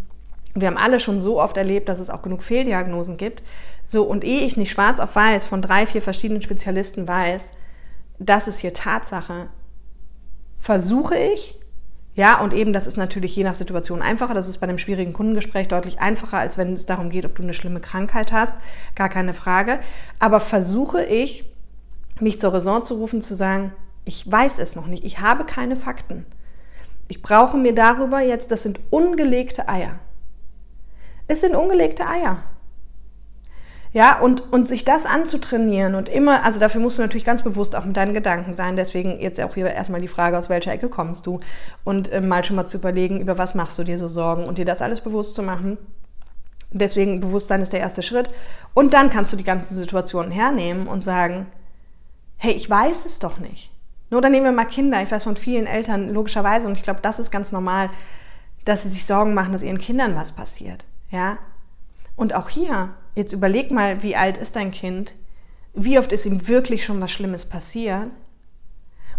Wir 0.55 0.69
haben 0.69 0.77
alle 0.77 0.99
schon 0.99 1.19
so 1.19 1.41
oft 1.41 1.57
erlebt, 1.57 1.89
dass 1.89 1.99
es 1.99 2.09
auch 2.09 2.21
genug 2.21 2.43
Fehldiagnosen 2.43 3.17
gibt. 3.17 3.43
So, 3.83 4.03
und 4.03 4.23
ehe 4.23 4.45
ich 4.45 4.57
nicht 4.57 4.71
schwarz 4.71 4.99
auf 4.99 5.15
weiß 5.15 5.45
von 5.45 5.61
drei, 5.61 5.85
vier 5.85 6.01
verschiedenen 6.01 6.41
Spezialisten 6.41 7.07
weiß, 7.07 7.53
das 8.19 8.47
ist 8.47 8.59
hier 8.59 8.73
Tatsache, 8.73 9.47
versuche 10.59 11.17
ich, 11.17 11.56
ja, 12.17 12.41
und 12.41 12.51
eben, 12.51 12.73
das 12.73 12.87
ist 12.87 12.97
natürlich 12.97 13.35
je 13.35 13.43
nach 13.43 13.53
Situation 13.53 14.01
einfacher. 14.01 14.33
Das 14.33 14.47
ist 14.47 14.57
bei 14.57 14.67
einem 14.67 14.79
schwierigen 14.79 15.13
Kundengespräch 15.13 15.67
deutlich 15.67 15.99
einfacher, 15.99 16.39
als 16.39 16.57
wenn 16.57 16.73
es 16.73 16.87
darum 16.87 17.11
geht, 17.11 17.27
ob 17.27 17.35
du 17.35 17.43
eine 17.43 17.53
schlimme 17.53 17.79
Krankheit 17.79 18.31
hast. 18.31 18.55
Gar 18.95 19.09
keine 19.09 19.35
Frage. 19.35 19.79
Aber 20.17 20.39
versuche 20.39 21.03
ich, 21.05 21.45
mich 22.19 22.39
zur 22.39 22.55
Raison 22.55 22.81
zu 22.81 22.95
rufen, 22.95 23.21
zu 23.21 23.35
sagen, 23.35 23.71
ich 24.03 24.29
weiß 24.29 24.57
es 24.57 24.75
noch 24.75 24.87
nicht. 24.87 25.03
Ich 25.03 25.19
habe 25.19 25.45
keine 25.45 25.75
Fakten. 25.75 26.25
Ich 27.07 27.21
brauche 27.21 27.55
mir 27.55 27.75
darüber 27.75 28.19
jetzt, 28.19 28.49
das 28.49 28.63
sind 28.63 28.79
ungelegte 28.89 29.69
Eier. 29.69 29.99
Es 31.27 31.41
sind 31.41 31.55
ungelegte 31.55 32.07
Eier. 32.07 32.39
Ja, 33.97 34.19
und, 34.19 34.53
und 34.53 34.67
sich 34.67 34.85
das 34.85 35.07
anzutrainieren 35.07 35.95
und 35.95 36.07
immer, 36.07 36.43
also 36.43 36.59
dafür 36.59 36.79
musst 36.79 36.99
du 36.99 37.01
natürlich 37.01 37.25
ganz 37.25 37.41
bewusst 37.41 37.75
auch 37.75 37.83
mit 37.83 37.97
deinen 37.97 38.13
Gedanken 38.13 38.53
sein. 38.53 38.75
Deswegen 38.75 39.19
jetzt 39.19 39.41
auch 39.41 39.55
hier 39.55 39.71
erstmal 39.71 40.01
die 40.01 40.07
Frage, 40.07 40.37
aus 40.37 40.49
welcher 40.49 40.71
Ecke 40.71 40.87
kommst 40.87 41.25
du? 41.25 41.39
Und 41.83 42.11
äh, 42.11 42.21
mal 42.21 42.43
schon 42.43 42.57
mal 42.57 42.67
zu 42.67 42.77
überlegen, 42.77 43.19
über 43.19 43.39
was 43.39 43.55
machst 43.55 43.79
du 43.79 43.83
dir 43.83 43.97
so 43.97 44.07
Sorgen 44.07 44.45
und 44.45 44.59
dir 44.59 44.65
das 44.65 44.83
alles 44.83 45.01
bewusst 45.01 45.33
zu 45.33 45.41
machen. 45.41 45.79
Deswegen 46.69 47.21
Bewusstsein 47.21 47.59
ist 47.59 47.73
der 47.73 47.79
erste 47.79 48.03
Schritt. 48.03 48.29
Und 48.75 48.93
dann 48.93 49.09
kannst 49.09 49.33
du 49.33 49.35
die 49.35 49.43
ganzen 49.43 49.75
Situationen 49.75 50.29
hernehmen 50.29 50.87
und 50.87 51.03
sagen, 51.03 51.47
hey, 52.35 52.53
ich 52.53 52.69
weiß 52.69 53.03
es 53.03 53.17
doch 53.17 53.39
nicht. 53.39 53.71
Nur 54.11 54.21
dann 54.21 54.31
nehmen 54.31 54.45
wir 54.45 54.51
mal 54.51 54.65
Kinder. 54.65 55.01
Ich 55.01 55.09
weiß 55.09 55.23
von 55.23 55.37
vielen 55.37 55.65
Eltern 55.65 56.13
logischerweise, 56.13 56.67
und 56.67 56.77
ich 56.77 56.83
glaube, 56.83 57.01
das 57.01 57.17
ist 57.17 57.31
ganz 57.31 57.51
normal, 57.51 57.89
dass 58.63 58.83
sie 58.83 58.89
sich 58.89 59.07
Sorgen 59.07 59.33
machen, 59.33 59.53
dass 59.53 59.63
ihren 59.63 59.79
Kindern 59.79 60.15
was 60.15 60.33
passiert. 60.33 60.85
Ja? 61.09 61.39
Und 62.15 62.35
auch 62.35 62.49
hier, 62.49 62.93
jetzt 63.17 63.33
überleg 63.33 63.71
mal, 63.71 64.03
wie 64.03 64.15
alt 64.15 64.37
ist 64.37 64.55
dein 64.55 64.71
Kind? 64.71 65.15
Wie 65.73 65.97
oft 65.97 66.11
ist 66.11 66.25
ihm 66.25 66.47
wirklich 66.47 66.85
schon 66.85 67.01
was 67.01 67.11
Schlimmes 67.11 67.45
passiert? 67.45 68.11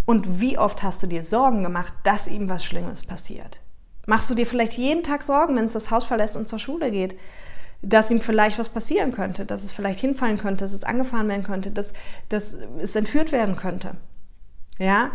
Und 0.07 0.41
wie 0.41 0.57
oft 0.57 0.83
hast 0.83 1.03
du 1.03 1.07
dir 1.09 1.23
Sorgen 1.23 1.63
gemacht, 1.65 1.93
dass 2.05 2.29
ihm 2.29 2.49
was 2.49 2.65
Schlimmes 2.65 3.03
passiert? 3.05 3.59
Machst 4.07 4.31
du 4.31 4.35
dir 4.35 4.47
vielleicht 4.47 4.75
jeden 4.75 5.03
Tag 5.03 5.23
Sorgen, 5.25 5.57
wenn 5.57 5.67
es 5.67 5.73
das 5.73 5.91
Haus 5.91 6.05
verlässt 6.05 6.37
und 6.37 6.49
zur 6.49 6.61
Schule 6.61 6.91
geht, 6.91 7.19
dass 7.83 8.11
ihm 8.11 8.21
vielleicht 8.21 8.59
was 8.59 8.69
passieren 8.69 9.13
könnte, 9.13 9.45
dass 9.45 9.65
es 9.65 9.73
vielleicht 9.73 10.01
hinfallen 10.01 10.39
könnte, 10.39 10.65
dass 10.65 10.73
es 10.73 10.85
angefahren 10.85 11.29
werden 11.29 11.45
könnte, 11.45 11.71
dass, 11.71 11.93
dass 12.29 12.57
es 12.81 12.97
entführt 12.97 13.33
werden 13.33 13.57
könnte? 13.57 13.97
Ja? 14.79 15.11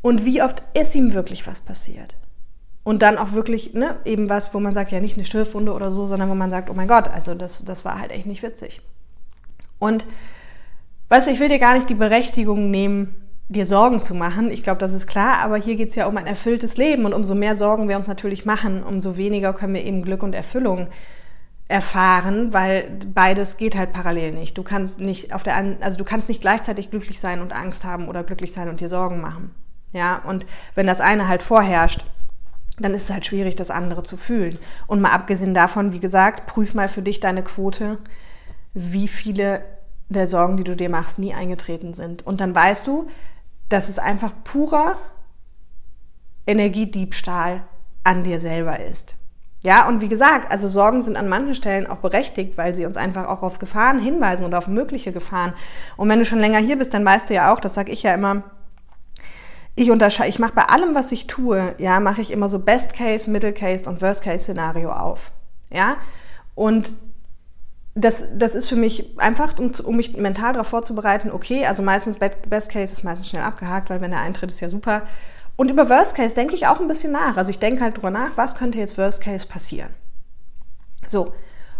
Und 0.00 0.24
wie 0.24 0.42
oft 0.42 0.62
ist 0.74 0.94
ihm 0.94 1.12
wirklich 1.12 1.46
was 1.46 1.60
passiert? 1.60 2.14
Und 2.84 3.00
dann 3.00 3.16
auch 3.16 3.32
wirklich, 3.32 3.72
ne, 3.72 3.96
eben 4.04 4.28
was, 4.28 4.52
wo 4.52 4.60
man 4.60 4.74
sagt, 4.74 4.92
ja 4.92 5.00
nicht 5.00 5.16
eine 5.16 5.24
Stirbwunde 5.24 5.72
oder 5.72 5.90
so, 5.90 6.06
sondern 6.06 6.28
wo 6.28 6.34
man 6.34 6.50
sagt, 6.50 6.68
oh 6.68 6.74
mein 6.74 6.86
Gott, 6.86 7.08
also 7.08 7.34
das, 7.34 7.64
das 7.64 7.84
war 7.84 7.98
halt 7.98 8.12
echt 8.12 8.26
nicht 8.26 8.42
witzig. 8.42 8.82
Und 9.78 10.04
weißt 11.08 11.26
du, 11.26 11.30
ich 11.30 11.40
will 11.40 11.48
dir 11.48 11.58
gar 11.58 11.74
nicht 11.74 11.88
die 11.88 11.94
Berechtigung 11.94 12.70
nehmen, 12.70 13.16
dir 13.48 13.66
Sorgen 13.66 14.02
zu 14.02 14.14
machen. 14.14 14.50
Ich 14.50 14.62
glaube, 14.62 14.80
das 14.80 14.92
ist 14.92 15.06
klar, 15.06 15.38
aber 15.38 15.56
hier 15.56 15.76
geht 15.76 15.90
es 15.90 15.94
ja 15.94 16.06
um 16.06 16.16
ein 16.16 16.26
erfülltes 16.26 16.76
Leben 16.76 17.04
und 17.04 17.14
umso 17.14 17.34
mehr 17.34 17.56
Sorgen 17.56 17.88
wir 17.88 17.96
uns 17.96 18.08
natürlich 18.08 18.44
machen, 18.44 18.82
umso 18.82 19.16
weniger 19.16 19.52
können 19.52 19.74
wir 19.74 19.84
eben 19.84 20.02
Glück 20.02 20.22
und 20.22 20.34
Erfüllung 20.34 20.88
erfahren, 21.66 22.52
weil 22.52 22.98
beides 23.14 23.56
geht 23.56 23.76
halt 23.76 23.92
parallel 23.92 24.32
nicht. 24.32 24.58
Du 24.58 24.62
kannst 24.62 25.00
nicht 25.00 25.32
auf 25.32 25.42
der 25.42 25.76
also 25.80 25.96
du 25.96 26.04
kannst 26.04 26.28
nicht 26.28 26.42
gleichzeitig 26.42 26.90
glücklich 26.90 27.20
sein 27.20 27.40
und 27.40 27.54
Angst 27.54 27.84
haben 27.84 28.08
oder 28.08 28.22
glücklich 28.22 28.52
sein 28.52 28.68
und 28.68 28.80
dir 28.80 28.88
Sorgen 28.88 29.20
machen. 29.20 29.54
Ja, 29.92 30.20
und 30.26 30.44
wenn 30.74 30.86
das 30.86 31.00
eine 31.00 31.28
halt 31.28 31.42
vorherrscht, 31.42 32.04
dann 32.78 32.94
ist 32.94 33.04
es 33.04 33.10
halt 33.10 33.26
schwierig, 33.26 33.56
das 33.56 33.70
andere 33.70 34.02
zu 34.02 34.16
fühlen. 34.16 34.58
Und 34.86 35.00
mal 35.00 35.12
abgesehen 35.12 35.54
davon, 35.54 35.92
wie 35.92 36.00
gesagt, 36.00 36.46
prüf 36.46 36.74
mal 36.74 36.88
für 36.88 37.02
dich 37.02 37.20
deine 37.20 37.42
Quote, 37.42 37.98
wie 38.74 39.08
viele 39.08 39.64
der 40.08 40.28
Sorgen, 40.28 40.56
die 40.56 40.64
du 40.64 40.76
dir 40.76 40.90
machst, 40.90 41.18
nie 41.18 41.34
eingetreten 41.34 41.94
sind. 41.94 42.26
Und 42.26 42.40
dann 42.40 42.54
weißt 42.54 42.86
du, 42.86 43.08
dass 43.68 43.88
es 43.88 43.98
einfach 43.98 44.32
purer 44.44 44.96
Energiediebstahl 46.46 47.62
an 48.02 48.24
dir 48.24 48.40
selber 48.40 48.80
ist. 48.80 49.14
Ja, 49.62 49.88
und 49.88 50.02
wie 50.02 50.08
gesagt, 50.08 50.52
also 50.52 50.68
Sorgen 50.68 51.00
sind 51.00 51.16
an 51.16 51.26
manchen 51.26 51.54
Stellen 51.54 51.86
auch 51.86 52.00
berechtigt, 52.00 52.58
weil 52.58 52.74
sie 52.74 52.84
uns 52.84 52.98
einfach 52.98 53.26
auch 53.26 53.42
auf 53.42 53.58
Gefahren 53.58 53.98
hinweisen 53.98 54.44
oder 54.44 54.58
auf 54.58 54.68
mögliche 54.68 55.10
Gefahren. 55.10 55.54
Und 55.96 56.10
wenn 56.10 56.18
du 56.18 56.26
schon 56.26 56.38
länger 56.38 56.58
hier 56.58 56.76
bist, 56.76 56.92
dann 56.92 57.04
weißt 57.04 57.30
du 57.30 57.34
ja 57.34 57.50
auch, 57.50 57.60
das 57.60 57.72
sage 57.72 57.90
ich 57.90 58.02
ja 58.02 58.12
immer, 58.12 58.42
ich 59.76 59.90
unterscheide, 59.90 60.28
ich 60.28 60.38
mache 60.38 60.54
bei 60.54 60.62
allem, 60.62 60.94
was 60.94 61.10
ich 61.12 61.26
tue, 61.26 61.74
ja, 61.78 61.98
mache 62.00 62.20
ich 62.20 62.30
immer 62.30 62.48
so 62.48 62.60
Best 62.60 62.94
Case, 62.94 63.30
Middle 63.30 63.52
Case 63.52 63.88
und 63.88 64.00
Worst 64.02 64.22
Case 64.22 64.44
Szenario 64.44 64.92
auf. 64.92 65.32
Ja, 65.70 65.96
und 66.54 66.92
das, 67.94 68.38
das 68.38 68.54
ist 68.54 68.68
für 68.68 68.76
mich 68.76 69.18
einfach, 69.18 69.58
um, 69.58 69.72
um 69.84 69.96
mich 69.96 70.16
mental 70.16 70.52
darauf 70.52 70.68
vorzubereiten, 70.68 71.30
okay, 71.30 71.66
also 71.66 71.82
meistens 71.82 72.18
Best 72.18 72.70
Case 72.70 72.92
ist 72.92 73.04
meistens 73.04 73.28
schnell 73.28 73.42
abgehakt, 73.42 73.90
weil 73.90 74.00
wenn 74.00 74.10
der 74.10 74.20
eintritt, 74.20 74.50
ist 74.50 74.60
ja 74.60 74.68
super. 74.68 75.02
Und 75.56 75.70
über 75.70 75.88
Worst 75.88 76.16
Case 76.16 76.34
denke 76.34 76.54
ich 76.54 76.66
auch 76.66 76.80
ein 76.80 76.88
bisschen 76.88 77.12
nach. 77.12 77.36
Also 77.36 77.50
ich 77.50 77.60
denke 77.60 77.82
halt 77.82 77.96
drüber 77.96 78.10
nach, 78.10 78.36
was 78.36 78.56
könnte 78.56 78.78
jetzt 78.78 78.98
Worst 78.98 79.22
Case 79.22 79.46
passieren. 79.46 79.90
So, 81.06 81.32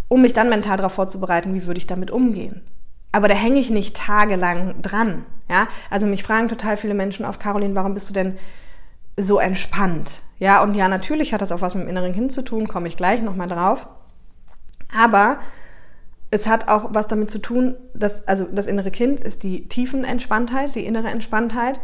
um 0.07 0.23
mich 0.23 0.33
dann 0.33 0.49
mental 0.49 0.77
darauf 0.77 0.93
vorzubereiten, 0.93 1.55
wie 1.55 1.67
würde 1.67 1.79
ich 1.79 1.89
damit 1.89 2.13
umgehen. 2.13 2.63
Aber 3.11 3.27
da 3.27 3.35
hänge 3.35 3.59
ich 3.59 3.71
nicht 3.71 3.97
tagelang 3.97 4.81
dran. 4.83 5.25
Ja, 5.49 5.69
also 5.91 6.07
mich 6.07 6.23
fragen 6.23 6.49
total 6.49 6.77
viele 6.77 6.95
Menschen 6.95 7.25
auf, 7.25 7.39
Caroline, 7.39 7.75
warum 7.75 7.95
bist 7.95 8.09
du 8.09 8.15
denn 8.15 8.39
so 9.17 9.39
entspannt? 9.39 10.23
Ja, 10.39 10.63
und 10.63 10.75
ja, 10.75 10.89
natürlich 10.89 11.33
hat 11.33 11.43
das 11.43 11.53
auch 11.53 11.61
was 11.61 11.75
mit 11.75 11.85
dem 11.85 11.91
inneren 11.91 12.13
Kind 12.13 12.33
zu 12.33 12.43
tun, 12.43 12.67
komme 12.67 12.89
ich 12.89 12.97
gleich 12.97 13.23
nochmal 13.23 13.49
drauf. 13.49 13.87
Aber 14.97 15.39
es 16.31 16.47
hat 16.47 16.69
auch 16.69 16.91
was 16.93 17.09
damit 17.09 17.31
zu 17.31 17.39
tun, 17.39 17.77
dass, 17.95 18.27
also 18.27 18.45
das 18.45 18.67
innere 18.67 18.91
Kind 18.91 19.21
ist 19.21 19.43
die 19.43 19.69
Tiefenentspanntheit, 19.69 20.75
die 20.75 20.87
innere 20.87 21.09
Entspanntheit. 21.09 21.81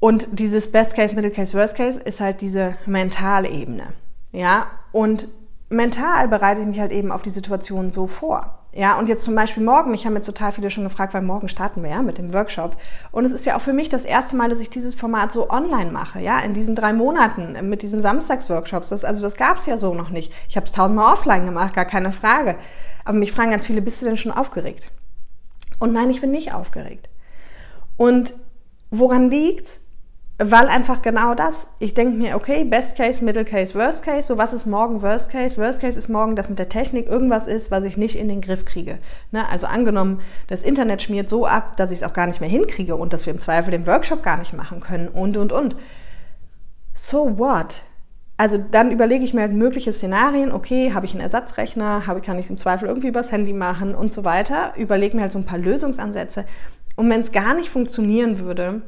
Und 0.00 0.28
dieses 0.32 0.72
Best 0.72 0.94
Case, 0.94 1.14
Middle 1.14 1.30
Case, 1.30 1.52
Worst 1.54 1.76
Case 1.76 2.00
ist 2.00 2.20
halt 2.20 2.40
diese 2.40 2.74
mentale 2.86 3.48
Ebene. 3.48 3.88
Ja, 4.32 4.66
und 4.92 5.28
mental 5.68 6.28
bereite 6.28 6.62
ich 6.62 6.66
mich 6.66 6.80
halt 6.80 6.92
eben 6.92 7.12
auf 7.12 7.22
die 7.22 7.30
Situation 7.30 7.90
so 7.90 8.06
vor. 8.06 8.61
Ja, 8.74 8.98
und 8.98 9.06
jetzt 9.06 9.24
zum 9.24 9.34
Beispiel 9.34 9.62
morgen, 9.62 9.90
mich 9.90 10.06
haben 10.06 10.14
jetzt 10.14 10.24
total 10.24 10.50
viele 10.50 10.70
schon 10.70 10.84
gefragt, 10.84 11.12
weil 11.12 11.20
morgen 11.20 11.46
starten 11.48 11.82
wir 11.82 11.90
ja 11.90 12.00
mit 12.00 12.16
dem 12.16 12.32
Workshop. 12.32 12.76
Und 13.10 13.26
es 13.26 13.32
ist 13.32 13.44
ja 13.44 13.54
auch 13.54 13.60
für 13.60 13.74
mich 13.74 13.90
das 13.90 14.06
erste 14.06 14.34
Mal, 14.34 14.48
dass 14.48 14.60
ich 14.60 14.70
dieses 14.70 14.94
Format 14.94 15.30
so 15.30 15.50
online 15.50 15.90
mache, 15.90 16.20
ja, 16.20 16.38
in 16.38 16.54
diesen 16.54 16.74
drei 16.74 16.94
Monaten 16.94 17.68
mit 17.68 17.82
diesen 17.82 18.00
Samstagsworkshops. 18.00 18.88
Das, 18.88 19.04
also 19.04 19.22
das 19.22 19.36
gab 19.36 19.58
es 19.58 19.66
ja 19.66 19.76
so 19.76 19.92
noch 19.92 20.08
nicht. 20.08 20.32
Ich 20.48 20.56
habe 20.56 20.64
es 20.64 20.72
tausendmal 20.72 21.12
offline 21.12 21.44
gemacht, 21.44 21.74
gar 21.74 21.84
keine 21.84 22.12
Frage. 22.12 22.56
Aber 23.04 23.18
mich 23.18 23.32
fragen 23.32 23.50
ganz 23.50 23.66
viele, 23.66 23.82
bist 23.82 24.00
du 24.00 24.06
denn 24.06 24.16
schon 24.16 24.32
aufgeregt? 24.32 24.90
Und 25.78 25.92
nein, 25.92 26.08
ich 26.08 26.22
bin 26.22 26.30
nicht 26.30 26.54
aufgeregt. 26.54 27.10
Und 27.98 28.32
woran 28.90 29.28
liegt's? 29.28 29.84
Weil 30.44 30.66
einfach 30.66 31.02
genau 31.02 31.34
das, 31.34 31.68
ich 31.78 31.94
denke 31.94 32.16
mir, 32.16 32.34
okay, 32.34 32.64
Best 32.64 32.96
Case, 32.96 33.24
Middle 33.24 33.44
Case, 33.44 33.76
Worst 33.76 34.04
Case, 34.04 34.26
so 34.26 34.38
was 34.38 34.52
ist 34.52 34.66
morgen 34.66 35.00
Worst 35.00 35.30
Case? 35.30 35.56
Worst 35.56 35.80
Case 35.80 35.96
ist 35.96 36.08
morgen, 36.08 36.34
dass 36.34 36.48
mit 36.48 36.58
der 36.58 36.68
Technik 36.68 37.06
irgendwas 37.06 37.46
ist, 37.46 37.70
was 37.70 37.84
ich 37.84 37.96
nicht 37.96 38.16
in 38.16 38.28
den 38.28 38.40
Griff 38.40 38.64
kriege. 38.64 38.98
Ne? 39.30 39.48
Also 39.48 39.68
angenommen, 39.68 40.20
das 40.48 40.64
Internet 40.64 41.00
schmiert 41.00 41.28
so 41.28 41.46
ab, 41.46 41.76
dass 41.76 41.92
ich 41.92 41.98
es 41.98 42.04
auch 42.04 42.12
gar 42.12 42.26
nicht 42.26 42.40
mehr 42.40 42.50
hinkriege 42.50 42.96
und 42.96 43.12
dass 43.12 43.24
wir 43.24 43.32
im 43.32 43.38
Zweifel 43.38 43.70
den 43.70 43.86
Workshop 43.86 44.24
gar 44.24 44.36
nicht 44.36 44.52
machen 44.52 44.80
können 44.80 45.06
und, 45.06 45.36
und, 45.36 45.52
und. 45.52 45.76
So 46.92 47.38
what? 47.38 47.82
Also 48.36 48.58
dann 48.58 48.90
überlege 48.90 49.24
ich 49.24 49.34
mir 49.34 49.42
halt 49.42 49.52
mögliche 49.52 49.92
Szenarien, 49.92 50.50
okay, 50.50 50.92
habe 50.92 51.06
ich 51.06 51.12
einen 51.12 51.20
Ersatzrechner, 51.20 52.08
habe, 52.08 52.20
kann 52.20 52.40
ich 52.40 52.46
es 52.46 52.50
im 52.50 52.58
Zweifel 52.58 52.88
irgendwie 52.88 53.08
übers 53.08 53.30
Handy 53.30 53.52
machen 53.52 53.94
und 53.94 54.12
so 54.12 54.24
weiter. 54.24 54.72
Überlege 54.76 55.14
mir 55.14 55.22
halt 55.22 55.32
so 55.32 55.38
ein 55.38 55.46
paar 55.46 55.58
Lösungsansätze. 55.58 56.46
Und 56.96 57.08
wenn 57.10 57.20
es 57.20 57.30
gar 57.30 57.54
nicht 57.54 57.70
funktionieren 57.70 58.40
würde, 58.40 58.82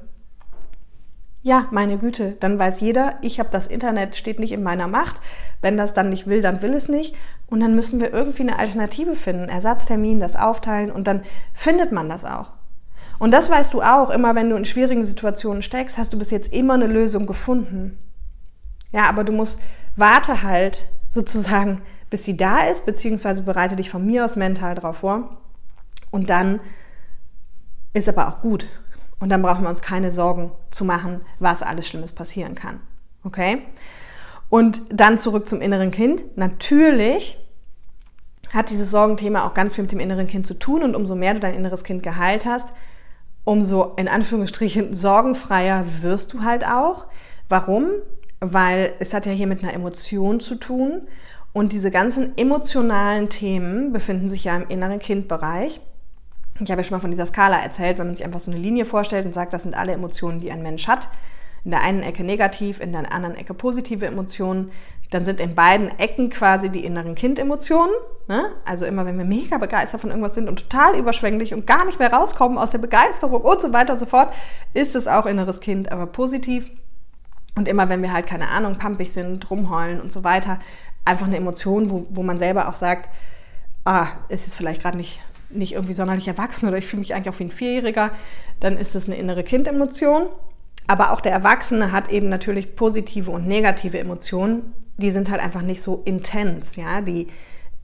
ja, 1.45 1.69
meine 1.71 1.99
Güte, 1.99 2.39
dann 2.41 2.59
weiß 2.59 2.81
jeder, 2.81 3.19
ich 3.21 3.39
habe 3.39 3.51
das 3.53 3.67
Internet, 3.67 4.17
steht 4.17 4.39
nicht 4.39 4.53
in 4.53 4.63
meiner 4.63 4.89
Macht. 4.89 5.21
Wenn 5.61 5.77
das 5.77 5.93
dann 5.93 6.09
nicht 6.09 6.27
will, 6.27 6.41
dann 6.41 6.63
will 6.63 6.73
es 6.73 6.89
nicht. 6.89 7.15
Und 7.49 7.61
dann 7.61 7.75
müssen 7.75 8.01
wir 8.01 8.15
irgendwie 8.15 8.45
eine 8.45 8.59
Alternative 8.59 9.15
finden, 9.15 9.51
Ersatztermin, 9.51 10.21
das 10.21 10.37
aufteilen 10.37 10.91
und 10.91 11.07
dann 11.07 11.23
findet 11.53 11.93
man 11.93 12.09
das 12.09 12.25
auch. 12.25 12.53
Und 13.19 13.31
das 13.31 13.51
weißt 13.51 13.75
du 13.75 13.83
auch, 13.83 14.09
immer 14.09 14.35
wenn 14.35 14.49
du 14.49 14.57
in 14.57 14.65
schwierigen 14.65 15.05
Situationen 15.05 15.61
steckst, 15.61 15.99
hast 15.99 16.15
du 16.15 16.19
bis 16.19 16.31
jetzt 16.31 16.51
immer 16.51 16.75
eine 16.75 16.87
Lösung 16.87 17.27
gefunden. 17.27 17.99
Ja, 18.91 19.11
aber 19.11 19.23
du 19.23 19.33
musst, 19.33 19.61
warte 19.97 20.43
halt 20.43 20.89
sozusagen, 21.11 21.83
bis 22.09 22.25
sie 22.25 22.39
da 22.39 22.61
ist, 22.61 22.87
beziehungsweise 22.87 23.43
bereite 23.43 23.77
dich 23.77 23.91
von 23.91 24.07
mir 24.07 24.25
aus 24.25 24.37
mental 24.37 24.77
darauf 24.77 24.97
vor. 24.97 25.37
Und 26.11 26.31
dann 26.31 26.61
ist 27.93 28.09
aber 28.09 28.29
auch 28.29 28.41
gut. 28.41 28.67
Und 29.25 29.31
dann 29.31 29.41
brauchen 29.41 29.63
wir 29.63 29.71
uns 29.71 29.81
keine 29.81 30.13
Sorgen 30.13 30.53
zu 30.71 30.85
machen, 30.85 31.23
was 31.39 31.63
alles 31.63 31.89
Schlimmes 31.89 32.13
passieren 32.13 32.55
kann. 32.55 32.81
Okay? 33.25 33.63
Und 34.51 34.83
dann 34.91 35.17
zurück 35.17 35.49
zum 35.49 35.63
inneren 35.63 35.91
Kind. 35.91 36.37
Natürlich 36.37 37.39
hat 38.53 38.69
dieses 38.69 38.91
Sorgenthema 38.91 39.47
auch 39.47 39.55
ganz 39.55 39.75
viel 39.75 39.85
mit 39.85 39.93
dem 39.93 40.01
inneren 40.01 40.27
Kind 40.27 40.47
zu 40.47 40.53
tun 40.53 40.83
und 40.83 40.95
umso 40.95 41.15
mehr 41.15 41.33
du 41.33 41.41
dein 41.41 41.55
inneres 41.55 41.85
Kind 41.85 42.03
geheilt 42.03 42.45
hast, 42.45 42.75
umso 43.45 43.95
in 43.97 44.09
Anführungsstrichen 44.09 44.93
sorgenfreier 44.93 45.87
wirst 46.03 46.35
du 46.35 46.43
halt 46.43 46.67
auch. 46.67 47.07
Warum? 47.49 47.87
Weil 48.41 48.93
es 48.99 49.15
hat 49.15 49.25
ja 49.25 49.33
hier 49.33 49.47
mit 49.47 49.63
einer 49.63 49.73
Emotion 49.73 50.39
zu 50.39 50.57
tun 50.57 51.09
und 51.55 51.73
diese 51.73 51.91
ganzen 51.91 52.37
emotionalen 52.37 53.31
Themen 53.31 53.91
befinden 53.91 54.29
sich 54.29 54.45
ja 54.45 54.55
im 54.55 54.69
inneren 54.69 54.99
Kindbereich. 54.99 55.81
Ich 56.61 56.71
habe 56.71 56.81
ja 56.81 56.85
schon 56.85 56.97
mal 56.97 57.01
von 57.01 57.11
dieser 57.11 57.27
Skala 57.27 57.59
erzählt, 57.61 57.99
wenn 57.99 58.07
man 58.07 58.17
sich 58.17 58.25
einfach 58.25 58.41
so 58.41 58.51
eine 58.51 58.61
Linie 58.61 58.85
vorstellt 58.85 59.27
und 59.27 59.35
sagt, 59.35 59.53
das 59.53 59.65
sind 59.65 59.77
alle 59.77 59.93
Emotionen, 59.93 60.41
die 60.41 60.53
ein 60.53 60.63
Mensch 60.63 60.87
hat. 60.87 61.09
In 61.65 61.71
der 61.71 61.83
einen 61.83 62.03
Ecke 62.03 62.23
negativ, 62.23 62.79
in 62.81 62.93
der 62.93 63.13
anderen 63.13 63.37
Ecke 63.37 63.55
positive 63.55 64.07
Emotionen. 64.07 64.71
Dann 65.11 65.25
sind 65.25 65.41
in 65.41 65.55
beiden 65.55 65.99
Ecken 65.99 66.31
quasi 66.31 66.71
die 66.71 66.85
inneren 66.85 67.15
Kindemotionen. 67.15 67.95
Ne? 68.29 68.53
Also 68.65 68.85
immer, 68.85 69.05
wenn 69.07 69.19
wir 69.19 69.25
mega 69.25 69.59
begeistert 69.59 70.01
von 70.01 70.11
irgendwas 70.11 70.35
sind 70.35 70.49
und 70.49 70.69
total 70.69 70.97
überschwänglich 70.97 71.55
und 71.55 71.67
gar 71.67 71.85
nicht 71.85 71.99
mehr 71.99 72.13
rauskommen 72.13 72.59
aus 72.59 72.71
der 72.71 72.79
Begeisterung 72.79 73.41
und 73.41 73.61
so 73.61 73.73
weiter 73.73 73.95
und 73.95 73.99
so 73.99 74.07
fort, 74.07 74.33
ist 74.75 74.95
es 74.95 75.09
auch 75.09 75.27
inneres 75.27 75.61
Kind, 75.61 75.91
aber 75.91 76.07
positiv. 76.07 76.71
Und 77.57 77.69
immer, 77.69 77.89
wenn 77.89 78.03
wir 78.03 78.13
halt, 78.13 78.27
keine 78.27 78.49
Ahnung, 78.49 78.77
pampig 78.77 79.13
sind, 79.13 79.51
rumheulen 79.51 80.01
und 80.01 80.13
so 80.13 80.25
weiter, 80.25 80.59
einfach 81.05 81.27
eine 81.27 81.37
Emotion, 81.37 81.91
wo, 81.91 82.07
wo 82.11 82.23
man 82.23 82.39
selber 82.39 82.69
auch 82.69 82.75
sagt, 82.75 83.09
ah, 83.85 84.09
ist 84.29 84.47
jetzt 84.47 84.57
vielleicht 84.57 84.83
gerade 84.83 84.97
nicht 84.97 85.21
nicht 85.55 85.75
irgendwie 85.75 85.95
sonderlich 85.95 86.29
erwachsen 86.29 86.69
oder 86.69 86.79
ich 86.79 86.87
fühle 86.87 87.01
mich 87.01 87.15
eigentlich 87.15 87.35
auch 87.35 87.39
wie 87.39 87.45
ein 87.45 87.51
Vierjähriger, 87.51 88.11
dann 88.61 88.77
ist 88.77 88.95
es 88.95 89.07
eine 89.07 89.17
innere 89.17 89.43
Kindemotion. 89.43 90.27
Aber 90.87 91.13
auch 91.13 91.21
der 91.21 91.33
Erwachsene 91.33 91.93
hat 91.93 92.11
eben 92.11 92.29
natürlich 92.29 92.77
positive 92.77 93.31
und 93.31 93.47
negative 93.47 93.99
Emotionen. 93.99 94.75
Die 94.99 95.11
sind 95.11 95.31
halt 95.31 95.43
einfach 95.43 95.63
nicht 95.63 95.81
so 95.81 96.03
intens, 96.05 96.77
ja. 96.77 97.01
Die, 97.01 97.29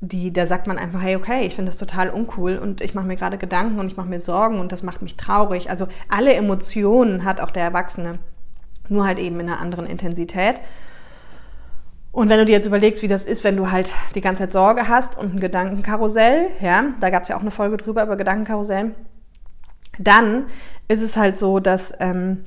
die, 0.01 0.33
da 0.33 0.47
sagt 0.47 0.67
man 0.67 0.79
einfach, 0.79 1.03
hey, 1.03 1.17
okay, 1.17 1.47
ich 1.47 1.55
finde 1.55 1.71
das 1.71 1.79
total 1.79 2.11
uncool 2.11 2.59
und 2.59 2.81
ich 2.81 2.95
mache 2.95 3.07
mir 3.07 3.17
gerade 3.17 3.39
Gedanken 3.39 3.81
und 3.81 3.87
ich 3.87 3.97
mache 3.97 4.09
mir 4.09 4.21
Sorgen 4.21 4.61
und 4.61 4.73
das 4.73 4.83
macht 4.83 5.03
mich 5.03 5.17
traurig. 5.17 5.71
Also 5.71 5.89
alle 6.09 6.35
Emotionen 6.35 7.25
hat 7.25 7.41
auch 7.41 7.51
der 7.51 7.65
Erwachsene, 7.65 8.19
nur 8.89 9.07
halt 9.07 9.19
eben 9.19 9.41
in 9.41 9.49
einer 9.49 9.61
anderen 9.61 9.87
Intensität. 9.87 10.61
Und 12.13 12.29
wenn 12.29 12.39
du 12.39 12.45
dir 12.45 12.53
jetzt 12.53 12.67
überlegst, 12.67 13.03
wie 13.03 13.09
das 13.09 13.25
ist, 13.25 13.45
wenn 13.45 13.57
du 13.57 13.71
halt 13.71 13.93
die 14.15 14.21
ganze 14.21 14.43
Zeit 14.43 14.53
Sorge 14.53 14.89
hast 14.89 15.17
und 15.17 15.35
ein 15.35 15.41
Gedankenkarussell, 15.41 16.49
ja, 16.61 16.95
da 17.01 17.11
gab 17.11 17.23
es 17.23 17.29
ja 17.29 17.37
auch 17.37 17.41
eine 17.41 17.53
Folge 17.53 17.77
drüber 17.77 18.03
über 18.03 18.17
Gedankenkarussell, 18.17 18.95
dann 19.99 20.47
ist 20.89 21.03
es 21.03 21.17
halt 21.17 21.39
so, 21.39 21.61
dass, 21.61 21.95
ähm, 22.01 22.45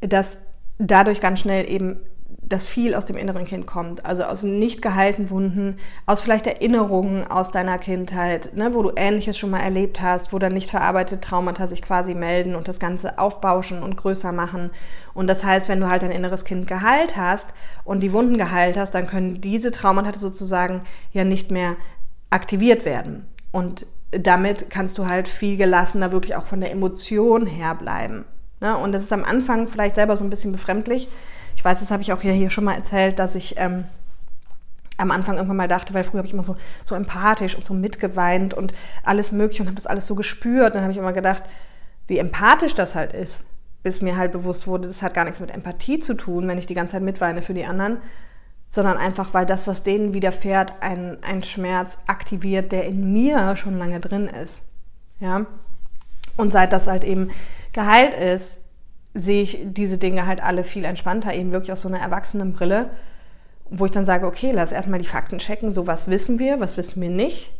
dass 0.00 0.46
dadurch 0.78 1.20
ganz 1.20 1.40
schnell 1.40 1.70
eben 1.70 2.00
das 2.48 2.64
viel 2.64 2.94
aus 2.94 3.04
dem 3.06 3.16
inneren 3.16 3.44
Kind 3.44 3.66
kommt, 3.66 4.04
also 4.04 4.24
aus 4.24 4.42
nicht 4.42 4.82
geheilten 4.82 5.30
Wunden, 5.30 5.78
aus 6.06 6.20
vielleicht 6.20 6.46
Erinnerungen 6.46 7.26
aus 7.26 7.50
deiner 7.50 7.78
Kindheit, 7.78 8.54
ne, 8.54 8.74
wo 8.74 8.82
du 8.82 8.92
Ähnliches 8.96 9.38
schon 9.38 9.50
mal 9.50 9.60
erlebt 9.60 10.00
hast, 10.00 10.32
wo 10.32 10.38
dann 10.38 10.52
nicht 10.52 10.70
verarbeitete 10.70 11.20
Traumata 11.20 11.66
sich 11.66 11.80
quasi 11.80 12.14
melden 12.14 12.54
und 12.54 12.68
das 12.68 12.80
Ganze 12.80 13.18
aufbauschen 13.18 13.82
und 13.82 13.96
größer 13.96 14.32
machen. 14.32 14.70
Und 15.14 15.26
das 15.26 15.44
heißt, 15.44 15.68
wenn 15.68 15.80
du 15.80 15.88
halt 15.88 16.02
dein 16.02 16.10
inneres 16.10 16.44
Kind 16.44 16.66
geheilt 16.66 17.16
hast 17.16 17.54
und 17.84 18.00
die 18.00 18.12
Wunden 18.12 18.36
geheilt 18.36 18.76
hast, 18.76 18.94
dann 18.94 19.06
können 19.06 19.40
diese 19.40 19.72
Traumata 19.72 20.18
sozusagen 20.18 20.82
ja 21.12 21.24
nicht 21.24 21.50
mehr 21.50 21.76
aktiviert 22.30 22.84
werden. 22.84 23.26
Und 23.52 23.86
damit 24.10 24.70
kannst 24.70 24.98
du 24.98 25.06
halt 25.06 25.28
viel 25.28 25.56
gelassener 25.56 26.12
wirklich 26.12 26.36
auch 26.36 26.46
von 26.46 26.60
der 26.60 26.70
Emotion 26.70 27.46
her 27.46 27.74
bleiben. 27.74 28.24
Ne? 28.60 28.76
Und 28.76 28.92
das 28.92 29.02
ist 29.02 29.12
am 29.12 29.24
Anfang 29.24 29.68
vielleicht 29.68 29.96
selber 29.96 30.16
so 30.16 30.24
ein 30.24 30.30
bisschen 30.30 30.52
befremdlich, 30.52 31.08
ich 31.64 31.70
weiß, 31.70 31.80
das 31.80 31.90
habe 31.90 32.02
ich 32.02 32.12
auch 32.12 32.20
hier, 32.20 32.50
schon 32.50 32.64
mal 32.64 32.74
erzählt, 32.74 33.18
dass 33.18 33.34
ich 33.34 33.54
ähm, 33.56 33.84
am 34.98 35.10
Anfang 35.10 35.36
irgendwann 35.36 35.56
mal 35.56 35.66
dachte, 35.66 35.94
weil 35.94 36.04
früher 36.04 36.18
habe 36.18 36.26
ich 36.26 36.34
immer 36.34 36.42
so, 36.42 36.56
so 36.84 36.94
empathisch 36.94 37.54
und 37.54 37.64
so 37.64 37.72
mitgeweint 37.72 38.52
und 38.52 38.74
alles 39.02 39.32
mögliche 39.32 39.62
und 39.62 39.68
habe 39.68 39.76
das 39.76 39.86
alles 39.86 40.04
so 40.04 40.14
gespürt. 40.14 40.66
Und 40.66 40.74
dann 40.74 40.82
habe 40.82 40.92
ich 40.92 40.98
immer 40.98 41.14
gedacht, 41.14 41.42
wie 42.06 42.18
empathisch 42.18 42.74
das 42.74 42.94
halt 42.94 43.14
ist, 43.14 43.46
bis 43.82 44.02
mir 44.02 44.18
halt 44.18 44.32
bewusst 44.32 44.66
wurde, 44.66 44.88
das 44.88 45.00
hat 45.00 45.14
gar 45.14 45.24
nichts 45.24 45.40
mit 45.40 45.52
Empathie 45.52 46.00
zu 46.00 46.12
tun, 46.12 46.46
wenn 46.48 46.58
ich 46.58 46.66
die 46.66 46.74
ganze 46.74 46.92
Zeit 46.92 47.02
mitweine 47.02 47.40
für 47.40 47.54
die 47.54 47.64
anderen, 47.64 47.96
sondern 48.68 48.98
einfach, 48.98 49.32
weil 49.32 49.46
das, 49.46 49.66
was 49.66 49.84
denen 49.84 50.12
widerfährt, 50.12 50.74
ein, 50.82 51.16
ein 51.22 51.42
Schmerz 51.42 52.02
aktiviert, 52.06 52.72
der 52.72 52.84
in 52.84 53.10
mir 53.10 53.56
schon 53.56 53.78
lange 53.78 54.00
drin 54.00 54.26
ist. 54.26 54.66
Ja? 55.18 55.46
Und 56.36 56.52
seit 56.52 56.74
das 56.74 56.88
halt 56.88 57.04
eben 57.04 57.30
geheilt 57.72 58.12
ist, 58.12 58.63
sehe 59.14 59.42
ich 59.42 59.58
diese 59.62 59.98
Dinge 59.98 60.26
halt 60.26 60.42
alle 60.42 60.64
viel 60.64 60.84
entspannter, 60.84 61.32
eben 61.34 61.52
wirklich 61.52 61.72
aus 61.72 61.82
so 61.82 61.88
einer 61.88 62.00
Erwachsenenbrille, 62.00 62.90
wo 63.70 63.86
ich 63.86 63.92
dann 63.92 64.04
sage, 64.04 64.26
okay, 64.26 64.50
lass 64.52 64.72
erstmal 64.72 64.98
die 64.98 65.08
Fakten 65.08 65.38
checken, 65.38 65.72
so 65.72 65.86
was 65.86 66.08
wissen 66.08 66.38
wir, 66.38 66.60
was 66.60 66.76
wissen 66.76 67.00
wir 67.00 67.10
nicht, 67.10 67.52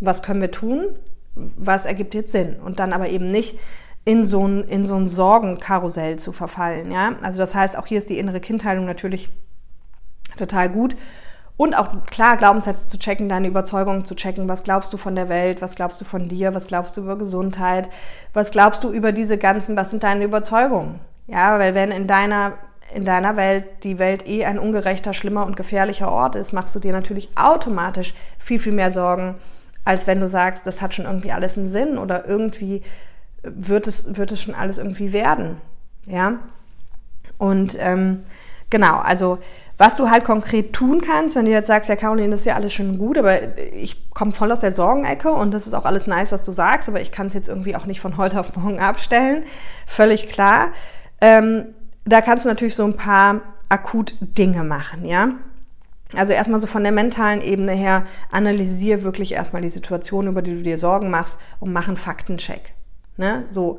was 0.00 0.22
können 0.22 0.40
wir 0.40 0.52
tun, 0.52 0.86
was 1.34 1.84
ergibt 1.84 2.14
jetzt 2.14 2.32
Sinn 2.32 2.56
und 2.56 2.78
dann 2.78 2.92
aber 2.92 3.08
eben 3.08 3.30
nicht 3.30 3.58
in 4.04 4.24
so 4.24 4.46
ein, 4.46 4.64
in 4.64 4.86
so 4.86 4.94
ein 4.94 5.06
Sorgenkarussell 5.06 6.16
zu 6.18 6.32
verfallen, 6.32 6.90
ja. 6.90 7.16
Also 7.22 7.38
das 7.38 7.54
heißt, 7.54 7.76
auch 7.76 7.86
hier 7.86 7.98
ist 7.98 8.08
die 8.08 8.18
innere 8.18 8.40
Kindheilung 8.40 8.86
natürlich 8.86 9.28
total 10.38 10.70
gut 10.70 10.96
und 11.58 11.76
auch 11.76 12.06
klar, 12.06 12.36
Glaubenssätze 12.36 12.86
zu 12.86 13.00
checken, 13.00 13.28
deine 13.28 13.48
Überzeugungen 13.48 14.04
zu 14.04 14.14
checken. 14.14 14.48
Was 14.48 14.62
glaubst 14.62 14.92
du 14.92 14.96
von 14.96 15.16
der 15.16 15.28
Welt? 15.28 15.60
Was 15.60 15.74
glaubst 15.74 16.00
du 16.00 16.04
von 16.04 16.28
dir? 16.28 16.54
Was 16.54 16.68
glaubst 16.68 16.96
du 16.96 17.00
über 17.00 17.18
Gesundheit? 17.18 17.88
Was 18.32 18.52
glaubst 18.52 18.84
du 18.84 18.92
über 18.92 19.10
diese 19.10 19.38
ganzen, 19.38 19.76
was 19.76 19.90
sind 19.90 20.04
deine 20.04 20.24
Überzeugungen? 20.24 21.00
Ja, 21.26 21.58
weil 21.58 21.74
wenn 21.74 21.90
in 21.90 22.06
deiner, 22.06 22.52
in 22.94 23.04
deiner 23.04 23.36
Welt 23.36 23.64
die 23.82 23.98
Welt 23.98 24.28
eh 24.28 24.44
ein 24.44 24.60
ungerechter, 24.60 25.12
schlimmer 25.12 25.46
und 25.46 25.56
gefährlicher 25.56 26.12
Ort 26.12 26.36
ist, 26.36 26.52
machst 26.52 26.76
du 26.76 26.78
dir 26.78 26.92
natürlich 26.92 27.28
automatisch 27.36 28.14
viel, 28.38 28.60
viel 28.60 28.72
mehr 28.72 28.92
Sorgen, 28.92 29.34
als 29.84 30.06
wenn 30.06 30.20
du 30.20 30.28
sagst, 30.28 30.64
das 30.64 30.80
hat 30.80 30.94
schon 30.94 31.06
irgendwie 31.06 31.32
alles 31.32 31.58
einen 31.58 31.66
Sinn 31.66 31.98
oder 31.98 32.24
irgendwie 32.24 32.82
wird 33.42 33.88
es, 33.88 34.16
wird 34.16 34.30
es 34.30 34.42
schon 34.42 34.54
alles 34.54 34.78
irgendwie 34.78 35.12
werden. 35.12 35.56
Ja. 36.06 36.34
Und 37.36 37.76
ähm, 37.80 38.22
genau, 38.70 38.98
also 38.98 39.38
was 39.78 39.94
du 39.94 40.10
halt 40.10 40.24
konkret 40.24 40.72
tun 40.72 41.00
kannst, 41.00 41.36
wenn 41.36 41.44
du 41.44 41.52
jetzt 41.52 41.68
sagst, 41.68 41.88
ja 41.88 41.94
Caroline, 41.94 42.30
das 42.30 42.40
ist 42.40 42.46
ja 42.46 42.56
alles 42.56 42.72
schön 42.72 42.98
gut, 42.98 43.16
aber 43.16 43.56
ich 43.74 44.10
komme 44.10 44.32
voll 44.32 44.50
aus 44.50 44.60
der 44.60 44.72
Sorgenecke 44.72 45.30
und 45.30 45.52
das 45.52 45.68
ist 45.68 45.74
auch 45.74 45.84
alles 45.84 46.08
nice, 46.08 46.32
was 46.32 46.42
du 46.42 46.50
sagst, 46.50 46.88
aber 46.88 47.00
ich 47.00 47.12
kann 47.12 47.28
es 47.28 47.34
jetzt 47.34 47.48
irgendwie 47.48 47.76
auch 47.76 47.86
nicht 47.86 48.00
von 48.00 48.16
heute 48.16 48.40
auf 48.40 48.54
morgen 48.56 48.80
abstellen. 48.80 49.44
Völlig 49.86 50.28
klar. 50.28 50.72
Ähm, 51.20 51.66
da 52.04 52.20
kannst 52.20 52.44
du 52.44 52.48
natürlich 52.48 52.74
so 52.74 52.84
ein 52.84 52.96
paar 52.96 53.40
akut 53.68 54.14
Dinge 54.20 54.64
machen, 54.64 55.04
ja. 55.04 55.30
Also 56.16 56.32
erstmal 56.32 56.58
so 56.58 56.66
von 56.66 56.82
der 56.82 56.92
mentalen 56.92 57.40
Ebene 57.40 57.72
her, 57.72 58.04
analysier 58.32 59.04
wirklich 59.04 59.32
erstmal 59.32 59.62
die 59.62 59.68
Situation, 59.68 60.26
über 60.26 60.42
die 60.42 60.54
du 60.54 60.62
dir 60.62 60.78
Sorgen 60.78 61.10
machst 61.10 61.38
und 61.60 61.72
mach 61.72 61.86
einen 61.86 61.98
Faktencheck. 61.98 62.72
Ne? 63.16 63.44
So, 63.48 63.78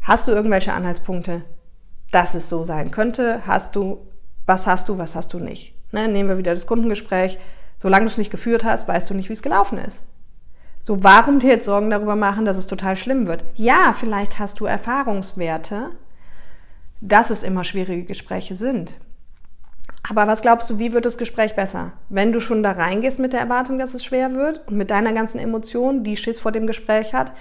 hast 0.00 0.28
du 0.28 0.32
irgendwelche 0.32 0.72
Anhaltspunkte, 0.72 1.42
dass 2.12 2.34
es 2.34 2.48
so 2.48 2.62
sein 2.62 2.92
könnte? 2.92 3.42
Hast 3.46 3.74
du 3.74 4.06
was 4.46 4.66
hast 4.66 4.88
du, 4.88 4.98
was 4.98 5.16
hast 5.16 5.32
du 5.32 5.38
nicht. 5.38 5.74
Ne, 5.92 6.08
nehmen 6.08 6.28
wir 6.28 6.38
wieder 6.38 6.54
das 6.54 6.66
Kundengespräch. 6.66 7.38
Solange 7.78 8.04
du 8.04 8.10
es 8.10 8.18
nicht 8.18 8.30
geführt 8.30 8.64
hast, 8.64 8.88
weißt 8.88 9.10
du 9.10 9.14
nicht, 9.14 9.28
wie 9.28 9.34
es 9.34 9.42
gelaufen 9.42 9.78
ist. 9.78 10.02
So, 10.82 11.02
warum 11.02 11.38
dir 11.38 11.50
jetzt 11.50 11.64
Sorgen 11.64 11.90
darüber 11.90 12.14
machen, 12.14 12.44
dass 12.44 12.56
es 12.56 12.66
total 12.66 12.96
schlimm 12.96 13.26
wird? 13.26 13.44
Ja, 13.54 13.94
vielleicht 13.96 14.38
hast 14.38 14.60
du 14.60 14.66
Erfahrungswerte, 14.66 15.90
dass 17.00 17.30
es 17.30 17.42
immer 17.42 17.64
schwierige 17.64 18.04
Gespräche 18.04 18.54
sind. 18.54 18.96
Aber 20.08 20.26
was 20.26 20.42
glaubst 20.42 20.68
du, 20.68 20.78
wie 20.78 20.92
wird 20.92 21.06
das 21.06 21.16
Gespräch 21.16 21.56
besser? 21.56 21.92
Wenn 22.10 22.32
du 22.32 22.40
schon 22.40 22.62
da 22.62 22.72
reingehst 22.72 23.18
mit 23.18 23.32
der 23.32 23.40
Erwartung, 23.40 23.78
dass 23.78 23.94
es 23.94 24.04
schwer 24.04 24.34
wird 24.34 24.66
und 24.68 24.76
mit 24.76 24.90
deiner 24.90 25.14
ganzen 25.14 25.38
Emotion, 25.38 26.04
die 26.04 26.18
Schiss 26.18 26.40
vor 26.40 26.52
dem 26.52 26.66
Gespräch 26.66 27.14
hat 27.14 27.32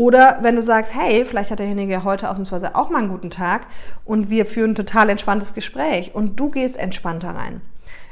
oder 0.00 0.38
wenn 0.40 0.56
du 0.56 0.62
sagst, 0.62 0.94
hey, 0.94 1.26
vielleicht 1.26 1.50
hat 1.50 1.58
derjenige 1.58 2.04
heute 2.04 2.30
ausnahmsweise 2.30 2.74
auch 2.74 2.88
mal 2.88 3.00
einen 3.00 3.10
guten 3.10 3.28
Tag 3.28 3.66
und 4.06 4.30
wir 4.30 4.46
führen 4.46 4.70
ein 4.70 4.74
total 4.74 5.10
entspanntes 5.10 5.52
Gespräch 5.52 6.14
und 6.14 6.40
du 6.40 6.48
gehst 6.48 6.78
entspannter 6.78 7.34
rein. 7.34 7.60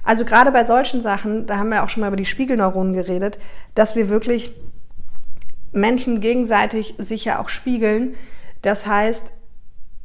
Also 0.05 0.27
gerade 0.27 0.53
bei 0.53 0.65
solchen 0.65 1.01
Sachen, 1.01 1.47
da 1.47 1.57
haben 1.57 1.71
wir 1.71 1.83
auch 1.83 1.89
schon 1.89 2.03
mal 2.03 2.09
über 2.09 2.17
die 2.19 2.27
Spiegelneuronen 2.27 2.93
geredet, 2.93 3.39
dass 3.75 3.97
wir 3.97 4.11
wirklich 4.11 4.53
Menschen 5.73 6.21
gegenseitig 6.21 6.95
sich 6.99 7.25
ja 7.25 7.39
auch 7.39 7.49
spiegeln. 7.49 8.17
Das 8.61 8.87
heißt, 8.87 9.33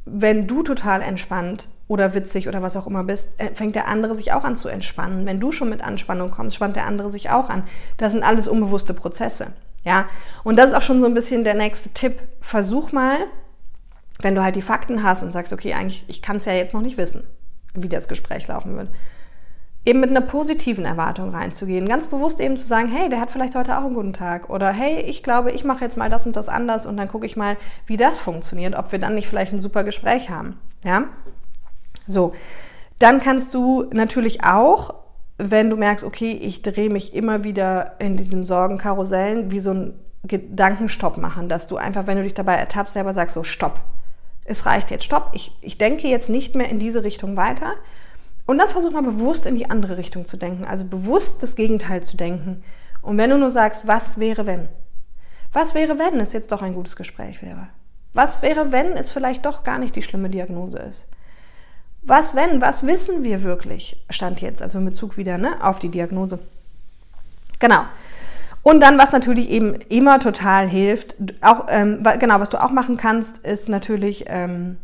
wenn 0.06 0.46
du 0.46 0.62
total 0.62 1.02
entspannt 1.02 1.68
oder 1.86 2.14
witzig 2.14 2.48
oder 2.48 2.62
was 2.62 2.78
auch 2.78 2.86
immer 2.86 3.04
bist, 3.04 3.28
äh, 3.36 3.54
fängt 3.54 3.74
der 3.74 3.88
andere 3.88 4.14
sich 4.14 4.32
auch 4.32 4.44
an 4.44 4.56
zu 4.56 4.70
entspannen. 4.70 5.26
Wenn 5.26 5.38
du 5.38 5.52
schon 5.52 5.68
mit 5.68 5.84
Anspannung 5.84 6.30
kommst, 6.30 6.56
spannt 6.56 6.76
der 6.76 6.86
andere 6.86 7.10
sich 7.10 7.28
auch 7.28 7.50
an. 7.50 7.64
Das 7.98 8.12
sind 8.12 8.22
alles 8.22 8.48
unbewusste 8.48 8.94
Prozesse. 8.94 9.48
Ja, 9.84 10.06
und 10.42 10.56
das 10.56 10.70
ist 10.70 10.74
auch 10.74 10.82
schon 10.82 11.00
so 11.00 11.06
ein 11.06 11.14
bisschen 11.14 11.44
der 11.44 11.54
nächste 11.54 11.90
Tipp. 11.90 12.20
Versuch 12.40 12.92
mal, 12.92 13.18
wenn 14.20 14.34
du 14.34 14.42
halt 14.42 14.56
die 14.56 14.62
Fakten 14.62 15.02
hast 15.02 15.22
und 15.22 15.32
sagst, 15.32 15.52
okay, 15.52 15.74
eigentlich, 15.74 16.04
ich 16.08 16.22
kann 16.22 16.38
es 16.38 16.46
ja 16.46 16.52
jetzt 16.52 16.74
noch 16.74 16.80
nicht 16.80 16.96
wissen, 16.96 17.24
wie 17.74 17.88
das 17.88 18.08
Gespräch 18.08 18.48
laufen 18.48 18.76
wird. 18.76 18.88
Eben 19.86 20.00
mit 20.00 20.08
einer 20.08 20.22
positiven 20.22 20.86
Erwartung 20.86 21.28
reinzugehen. 21.34 21.86
Ganz 21.86 22.06
bewusst 22.06 22.40
eben 22.40 22.56
zu 22.56 22.66
sagen, 22.66 22.88
hey, 22.88 23.10
der 23.10 23.20
hat 23.20 23.30
vielleicht 23.30 23.54
heute 23.54 23.76
auch 23.76 23.84
einen 23.84 23.92
guten 23.92 24.14
Tag. 24.14 24.48
Oder 24.48 24.70
hey, 24.70 25.00
ich 25.02 25.22
glaube, 25.22 25.50
ich 25.50 25.64
mache 25.64 25.84
jetzt 25.84 25.98
mal 25.98 26.08
das 26.08 26.26
und 26.26 26.36
das 26.36 26.48
anders 26.48 26.86
und 26.86 26.96
dann 26.96 27.08
gucke 27.08 27.26
ich 27.26 27.36
mal, 27.36 27.58
wie 27.86 27.98
das 27.98 28.16
funktioniert, 28.18 28.74
ob 28.76 28.92
wir 28.92 28.98
dann 28.98 29.14
nicht 29.14 29.28
vielleicht 29.28 29.52
ein 29.52 29.60
super 29.60 29.84
Gespräch 29.84 30.30
haben. 30.30 30.58
Ja? 30.82 31.04
So. 32.06 32.32
Dann 32.98 33.20
kannst 33.20 33.52
du 33.52 33.84
natürlich 33.92 34.42
auch 34.44 35.03
wenn 35.38 35.70
du 35.70 35.76
merkst, 35.76 36.04
okay, 36.04 36.32
ich 36.32 36.62
drehe 36.62 36.90
mich 36.90 37.14
immer 37.14 37.44
wieder 37.44 37.96
in 37.98 38.16
diesen 38.16 38.46
Sorgenkarussellen, 38.46 39.50
wie 39.50 39.60
so 39.60 39.72
ein 39.72 39.94
Gedankenstopp 40.24 41.18
machen, 41.18 41.48
dass 41.48 41.66
du 41.66 41.76
einfach, 41.76 42.06
wenn 42.06 42.16
du 42.16 42.22
dich 42.22 42.34
dabei 42.34 42.54
ertappst, 42.54 42.94
selber 42.94 43.14
sagst, 43.14 43.34
so 43.34 43.44
stopp, 43.44 43.80
es 44.44 44.66
reicht 44.66 44.90
jetzt, 44.90 45.04
stopp, 45.04 45.30
ich, 45.32 45.56
ich 45.60 45.78
denke 45.78 46.08
jetzt 46.08 46.30
nicht 46.30 46.54
mehr 46.54 46.68
in 46.68 46.78
diese 46.78 47.02
Richtung 47.04 47.36
weiter. 47.36 47.74
Und 48.46 48.58
dann 48.58 48.68
versuch 48.68 48.92
mal 48.92 49.02
bewusst 49.02 49.46
in 49.46 49.54
die 49.54 49.70
andere 49.70 49.96
Richtung 49.96 50.26
zu 50.26 50.36
denken, 50.36 50.64
also 50.64 50.84
bewusst 50.84 51.42
das 51.42 51.56
Gegenteil 51.56 52.04
zu 52.04 52.16
denken. 52.16 52.62
Und 53.00 53.16
wenn 53.16 53.30
du 53.30 53.38
nur 53.38 53.50
sagst, 53.50 53.86
was 53.86 54.18
wäre 54.18 54.46
wenn? 54.46 54.68
Was 55.52 55.74
wäre, 55.74 55.98
wenn 55.98 56.20
es 56.20 56.32
jetzt 56.32 56.52
doch 56.52 56.62
ein 56.62 56.74
gutes 56.74 56.96
Gespräch 56.96 57.42
wäre? 57.42 57.68
Was 58.12 58.42
wäre, 58.42 58.70
wenn 58.70 58.92
es 58.92 59.10
vielleicht 59.10 59.46
doch 59.46 59.64
gar 59.64 59.78
nicht 59.78 59.96
die 59.96 60.02
schlimme 60.02 60.28
Diagnose 60.28 60.78
ist? 60.78 61.08
Was 62.06 62.34
wenn, 62.34 62.60
was 62.60 62.86
wissen 62.86 63.22
wir 63.22 63.42
wirklich? 63.42 64.04
Stand 64.10 64.40
jetzt, 64.40 64.60
also 64.60 64.78
in 64.78 64.84
Bezug 64.84 65.16
wieder 65.16 65.38
ne, 65.38 65.54
auf 65.62 65.78
die 65.78 65.88
Diagnose. 65.88 66.38
Genau. 67.58 67.84
Und 68.62 68.80
dann, 68.80 68.98
was 68.98 69.12
natürlich 69.12 69.50
eben 69.50 69.74
immer 69.88 70.20
total 70.20 70.68
hilft, 70.68 71.16
auch 71.42 71.66
ähm, 71.68 72.02
genau, 72.18 72.40
was 72.40 72.48
du 72.48 72.62
auch 72.62 72.70
machen 72.70 72.96
kannst, 72.96 73.44
ist 73.44 73.68
natürlich 73.68 74.24
ähm, 74.28 74.78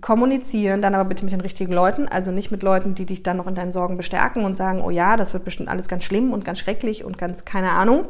kommunizieren, 0.00 0.82
dann 0.82 0.94
aber 0.94 1.04
bitte 1.04 1.24
mit 1.24 1.32
den 1.32 1.40
richtigen 1.40 1.72
Leuten, 1.72 2.08
also 2.08 2.32
nicht 2.32 2.50
mit 2.50 2.62
Leuten, 2.62 2.94
die 2.94 3.06
dich 3.06 3.22
dann 3.22 3.36
noch 3.36 3.46
in 3.46 3.54
deinen 3.54 3.72
Sorgen 3.72 3.96
bestärken 3.96 4.44
und 4.44 4.56
sagen, 4.56 4.82
oh 4.82 4.90
ja, 4.90 5.16
das 5.16 5.32
wird 5.32 5.44
bestimmt 5.44 5.68
alles 5.68 5.88
ganz 5.88 6.04
schlimm 6.04 6.32
und 6.32 6.44
ganz 6.44 6.58
schrecklich 6.58 7.04
und 7.04 7.16
ganz 7.16 7.44
keine 7.44 7.70
Ahnung. 7.70 8.06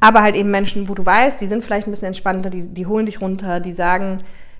Aber 0.00 0.22
halt 0.22 0.36
eben 0.36 0.50
Menschen, 0.50 0.88
wo 0.88 0.94
du 0.94 1.04
weißt, 1.04 1.40
die 1.40 1.46
sind 1.46 1.64
vielleicht 1.64 1.88
ein 1.88 1.90
bisschen 1.90 2.08
entspannter, 2.08 2.50
die, 2.50 2.68
die 2.68 2.86
holen 2.86 3.06
dich 3.06 3.20
runter, 3.20 3.60
die 3.60 3.72
sagen, 3.72 4.18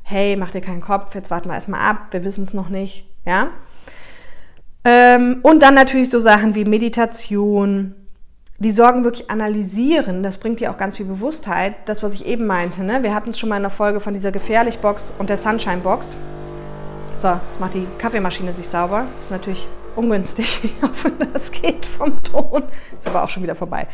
hey, 0.09 0.37
mach 0.37 0.51
dir 0.51 0.63
keinen 0.63 0.81
Kopf, 0.81 1.15
jetzt 1.15 1.31
warten 1.31 1.49
wir 1.49 1.55
erstmal 1.55 1.81
ab, 1.81 2.07
wir 2.13 2.25
wissen 2.25 2.43
es 2.43 2.55
noch 2.55 2.71
nicht, 2.71 3.07
ja. 3.27 3.49
Ähm, 4.85 5.41
und 5.43 5.63
dann 5.63 5.75
natürlich 5.75 6.09
so 6.09 6.19
Sachen 6.19 6.55
wie 6.55 6.65
Meditation, 6.65 7.95
die 8.59 8.73
Sorgen 8.73 9.05
wirklich 9.05 9.31
analysieren, 9.31 10.23
das 10.23 10.39
bringt 10.39 10.61
dir 10.61 10.71
auch 10.71 10.79
ganz 10.79 10.97
viel 10.97 11.05
Bewusstheit. 11.05 11.75
Das, 11.85 12.03
was 12.03 12.15
ich 12.15 12.27
eben 12.27 12.47
meinte, 12.47 12.83
ne? 12.83 13.03
wir 13.03 13.15
hatten 13.15 13.31
es 13.31 13.39
schon 13.39 13.51
mal 13.51 13.57
in 13.57 13.63
der 13.63 13.71
Folge 13.71 14.01
von 14.01 14.15
dieser 14.15 14.33
Gefährlich-Box 14.33 15.13
und 15.19 15.29
der 15.29 15.37
Sunshine-Box. 15.37 16.17
So, 17.15 17.29
jetzt 17.29 17.61
macht 17.61 17.75
die 17.75 17.87
Kaffeemaschine 17.99 18.53
sich 18.53 18.69
sauber. 18.69 19.07
Das 19.17 19.27
ist 19.27 19.31
natürlich 19.31 19.67
ungünstig. 19.95 20.61
Ich 20.65 20.83
hoffe, 20.83 21.13
das 21.33 21.53
geht 21.53 21.85
vom 21.85 22.23
Ton. 22.23 22.63
Ist 22.97 23.07
aber 23.07 23.25
auch 23.25 23.29
schon 23.29 23.43
wieder 23.43 23.55
vorbei. 23.55 23.87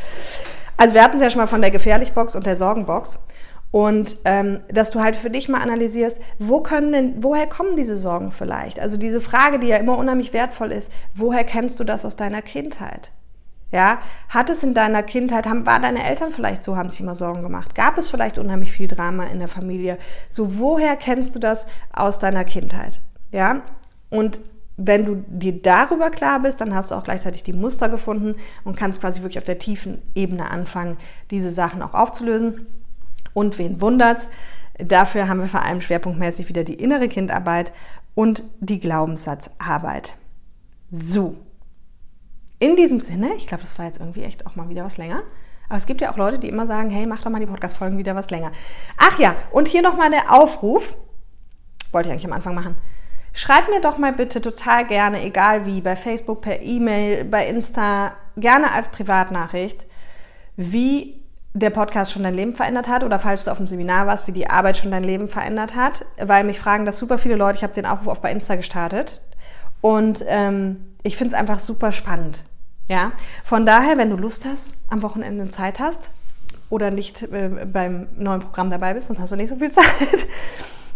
Also 0.76 0.94
wir 0.94 1.02
hatten 1.02 1.16
es 1.16 1.22
ja 1.22 1.30
schon 1.30 1.40
mal 1.40 1.46
von 1.46 1.60
der 1.60 1.70
Gefährlichbox 1.70 2.36
und 2.36 2.46
der 2.46 2.56
Sorgenbox. 2.56 3.18
Und 3.74 4.18
ähm, 4.24 4.60
dass 4.68 4.92
du 4.92 5.00
halt 5.00 5.16
für 5.16 5.30
dich 5.30 5.48
mal 5.48 5.60
analysierst, 5.60 6.20
wo 6.38 6.60
können 6.60 6.92
denn, 6.92 7.24
woher 7.24 7.48
kommen 7.48 7.74
diese 7.74 7.96
Sorgen 7.96 8.30
vielleicht? 8.30 8.78
Also 8.78 8.96
diese 8.96 9.20
Frage, 9.20 9.58
die 9.58 9.66
ja 9.66 9.78
immer 9.78 9.98
unheimlich 9.98 10.32
wertvoll 10.32 10.70
ist, 10.70 10.92
woher 11.12 11.42
kennst 11.42 11.80
du 11.80 11.84
das 11.84 12.04
aus 12.04 12.14
deiner 12.14 12.40
Kindheit? 12.40 13.10
Ja, 13.72 13.98
hat 14.28 14.48
es 14.48 14.62
in 14.62 14.74
deiner 14.74 15.02
Kindheit, 15.02 15.48
haben, 15.48 15.66
war 15.66 15.80
deine 15.80 16.08
Eltern 16.08 16.30
vielleicht 16.30 16.62
so, 16.62 16.76
haben 16.76 16.88
sich 16.88 17.00
immer 17.00 17.16
Sorgen 17.16 17.42
gemacht? 17.42 17.74
Gab 17.74 17.98
es 17.98 18.08
vielleicht 18.08 18.38
unheimlich 18.38 18.70
viel 18.70 18.86
Drama 18.86 19.24
in 19.24 19.40
der 19.40 19.48
Familie? 19.48 19.98
So, 20.30 20.60
woher 20.60 20.94
kennst 20.94 21.34
du 21.34 21.40
das 21.40 21.66
aus 21.92 22.20
deiner 22.20 22.44
Kindheit? 22.44 23.00
Ja, 23.32 23.62
und 24.08 24.38
wenn 24.76 25.04
du 25.04 25.24
dir 25.26 25.60
darüber 25.60 26.10
klar 26.10 26.38
bist, 26.38 26.60
dann 26.60 26.76
hast 26.76 26.92
du 26.92 26.94
auch 26.94 27.02
gleichzeitig 27.02 27.42
die 27.42 27.52
Muster 27.52 27.88
gefunden 27.88 28.36
und 28.62 28.76
kannst 28.76 29.00
quasi 29.00 29.22
wirklich 29.22 29.38
auf 29.38 29.44
der 29.44 29.58
tiefen 29.58 30.00
Ebene 30.14 30.48
anfangen, 30.48 30.96
diese 31.32 31.50
Sachen 31.50 31.82
auch 31.82 31.94
aufzulösen. 31.94 32.68
Und 33.34 33.58
wen 33.58 33.80
wundert's? 33.80 34.28
Dafür 34.78 35.28
haben 35.28 35.40
wir 35.40 35.48
vor 35.48 35.62
allem 35.62 35.80
schwerpunktmäßig 35.80 36.48
wieder 36.48 36.64
die 36.64 36.74
innere 36.74 37.08
Kindarbeit 37.08 37.72
und 38.14 38.44
die 38.60 38.80
Glaubenssatzarbeit. 38.80 40.14
So. 40.90 41.36
In 42.58 42.76
diesem 42.76 43.00
Sinne, 43.00 43.34
ich 43.36 43.46
glaube, 43.46 43.62
das 43.62 43.78
war 43.78 43.86
jetzt 43.86 44.00
irgendwie 44.00 44.22
echt 44.22 44.46
auch 44.46 44.56
mal 44.56 44.68
wieder 44.68 44.84
was 44.84 44.96
länger. 44.96 45.22
Aber 45.68 45.76
es 45.76 45.86
gibt 45.86 46.00
ja 46.00 46.10
auch 46.10 46.16
Leute, 46.16 46.38
die 46.38 46.48
immer 46.48 46.66
sagen, 46.66 46.90
hey, 46.90 47.06
mach 47.06 47.22
doch 47.22 47.30
mal 47.30 47.40
die 47.40 47.46
Podcast-Folgen 47.46 47.98
wieder 47.98 48.14
was 48.14 48.30
länger. 48.30 48.52
Ach 48.96 49.18
ja, 49.18 49.34
und 49.50 49.68
hier 49.68 49.82
nochmal 49.82 50.10
der 50.10 50.32
Aufruf. 50.32 50.94
Wollte 51.92 52.08
ich 52.08 52.12
eigentlich 52.12 52.26
am 52.26 52.32
Anfang 52.32 52.54
machen. 52.54 52.76
Schreib 53.32 53.68
mir 53.68 53.80
doch 53.80 53.98
mal 53.98 54.12
bitte 54.12 54.40
total 54.40 54.86
gerne, 54.86 55.22
egal 55.22 55.66
wie, 55.66 55.80
bei 55.80 55.96
Facebook, 55.96 56.42
per 56.42 56.60
E-Mail, 56.60 57.24
bei 57.24 57.48
Insta, 57.48 58.14
gerne 58.36 58.70
als 58.70 58.88
Privatnachricht, 58.88 59.84
wie 60.56 61.23
der 61.54 61.70
Podcast 61.70 62.10
schon 62.12 62.24
dein 62.24 62.34
Leben 62.34 62.52
verändert 62.52 62.88
hat 62.88 63.04
oder 63.04 63.20
falls 63.20 63.44
du 63.44 63.50
auf 63.52 63.58
dem 63.58 63.68
Seminar 63.68 64.08
warst, 64.08 64.26
wie 64.26 64.32
die 64.32 64.50
Arbeit 64.50 64.76
schon 64.76 64.90
dein 64.90 65.04
Leben 65.04 65.28
verändert 65.28 65.76
hat, 65.76 66.04
weil 66.18 66.42
mich 66.42 66.58
fragen 66.58 66.84
das 66.84 66.98
super 66.98 67.16
viele 67.16 67.36
Leute. 67.36 67.58
Ich 67.58 67.62
habe 67.62 67.72
den 67.72 67.86
Aufruf 67.86 68.08
auch 68.08 68.20
bei 68.20 68.32
Insta 68.32 68.56
gestartet 68.56 69.22
und 69.80 70.24
ähm, 70.26 70.94
ich 71.04 71.16
finde 71.16 71.34
es 71.34 71.40
einfach 71.40 71.60
super 71.60 71.92
spannend. 71.92 72.44
Ja, 72.88 73.12
von 73.44 73.64
daher, 73.64 73.96
wenn 73.96 74.10
du 74.10 74.16
Lust 74.16 74.44
hast, 74.44 74.74
am 74.90 75.02
Wochenende 75.02 75.48
Zeit 75.48 75.78
hast 75.78 76.10
oder 76.70 76.90
nicht 76.90 77.22
äh, 77.22 77.66
beim 77.72 78.08
neuen 78.16 78.40
Programm 78.40 78.68
dabei 78.68 78.94
bist, 78.94 79.06
sonst 79.06 79.20
hast 79.20 79.30
du 79.30 79.36
nicht 79.36 79.48
so 79.48 79.56
viel 79.56 79.70
Zeit. 79.72 79.84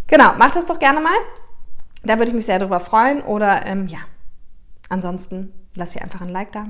genau, 0.09 0.33
mach 0.39 0.51
das 0.51 0.67
doch 0.67 0.79
gerne 0.79 1.01
mal. 1.01 1.17
Da 2.03 2.19
würde 2.19 2.31
ich 2.31 2.35
mich 2.35 2.47
sehr 2.47 2.59
darüber 2.59 2.81
freuen. 2.81 3.23
Oder 3.23 3.65
ähm, 3.65 3.87
ja, 3.87 3.99
ansonsten 4.89 5.53
lass 5.75 5.93
hier 5.93 6.03
einfach 6.03 6.21
ein 6.21 6.29
Like 6.29 6.53
da. 6.53 6.67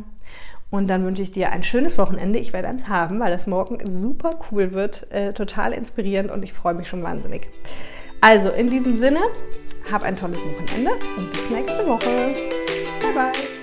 Und 0.71 0.89
dann 0.89 1.03
wünsche 1.05 1.23
ich 1.23 1.33
dir 1.33 1.51
ein 1.51 1.63
schönes 1.63 1.97
Wochenende. 1.97 2.39
Ich 2.39 2.53
werde 2.53 2.69
eins 2.69 2.89
haben, 2.89 3.21
weil 3.21 3.31
das 3.31 3.47
morgen 3.47 3.79
super 3.91 4.39
cool 4.51 4.73
wird, 4.73 5.11
äh, 5.11 5.33
total 5.33 5.73
inspirierend 5.73 6.31
und 6.31 6.43
ich 6.43 6.53
freue 6.53 6.75
mich 6.75 6.89
schon 6.89 7.03
wahnsinnig. 7.03 7.49
Also 8.21 8.51
in 8.51 8.69
diesem 8.69 8.97
Sinne, 8.99 9.21
hab 9.91 10.03
ein 10.05 10.17
tolles 10.17 10.39
Wochenende 10.39 10.91
und 11.17 11.33
bis 11.33 11.51
nächste 11.51 11.87
Woche. 11.87 12.35
Bye 13.01 13.15
bye. 13.15 13.58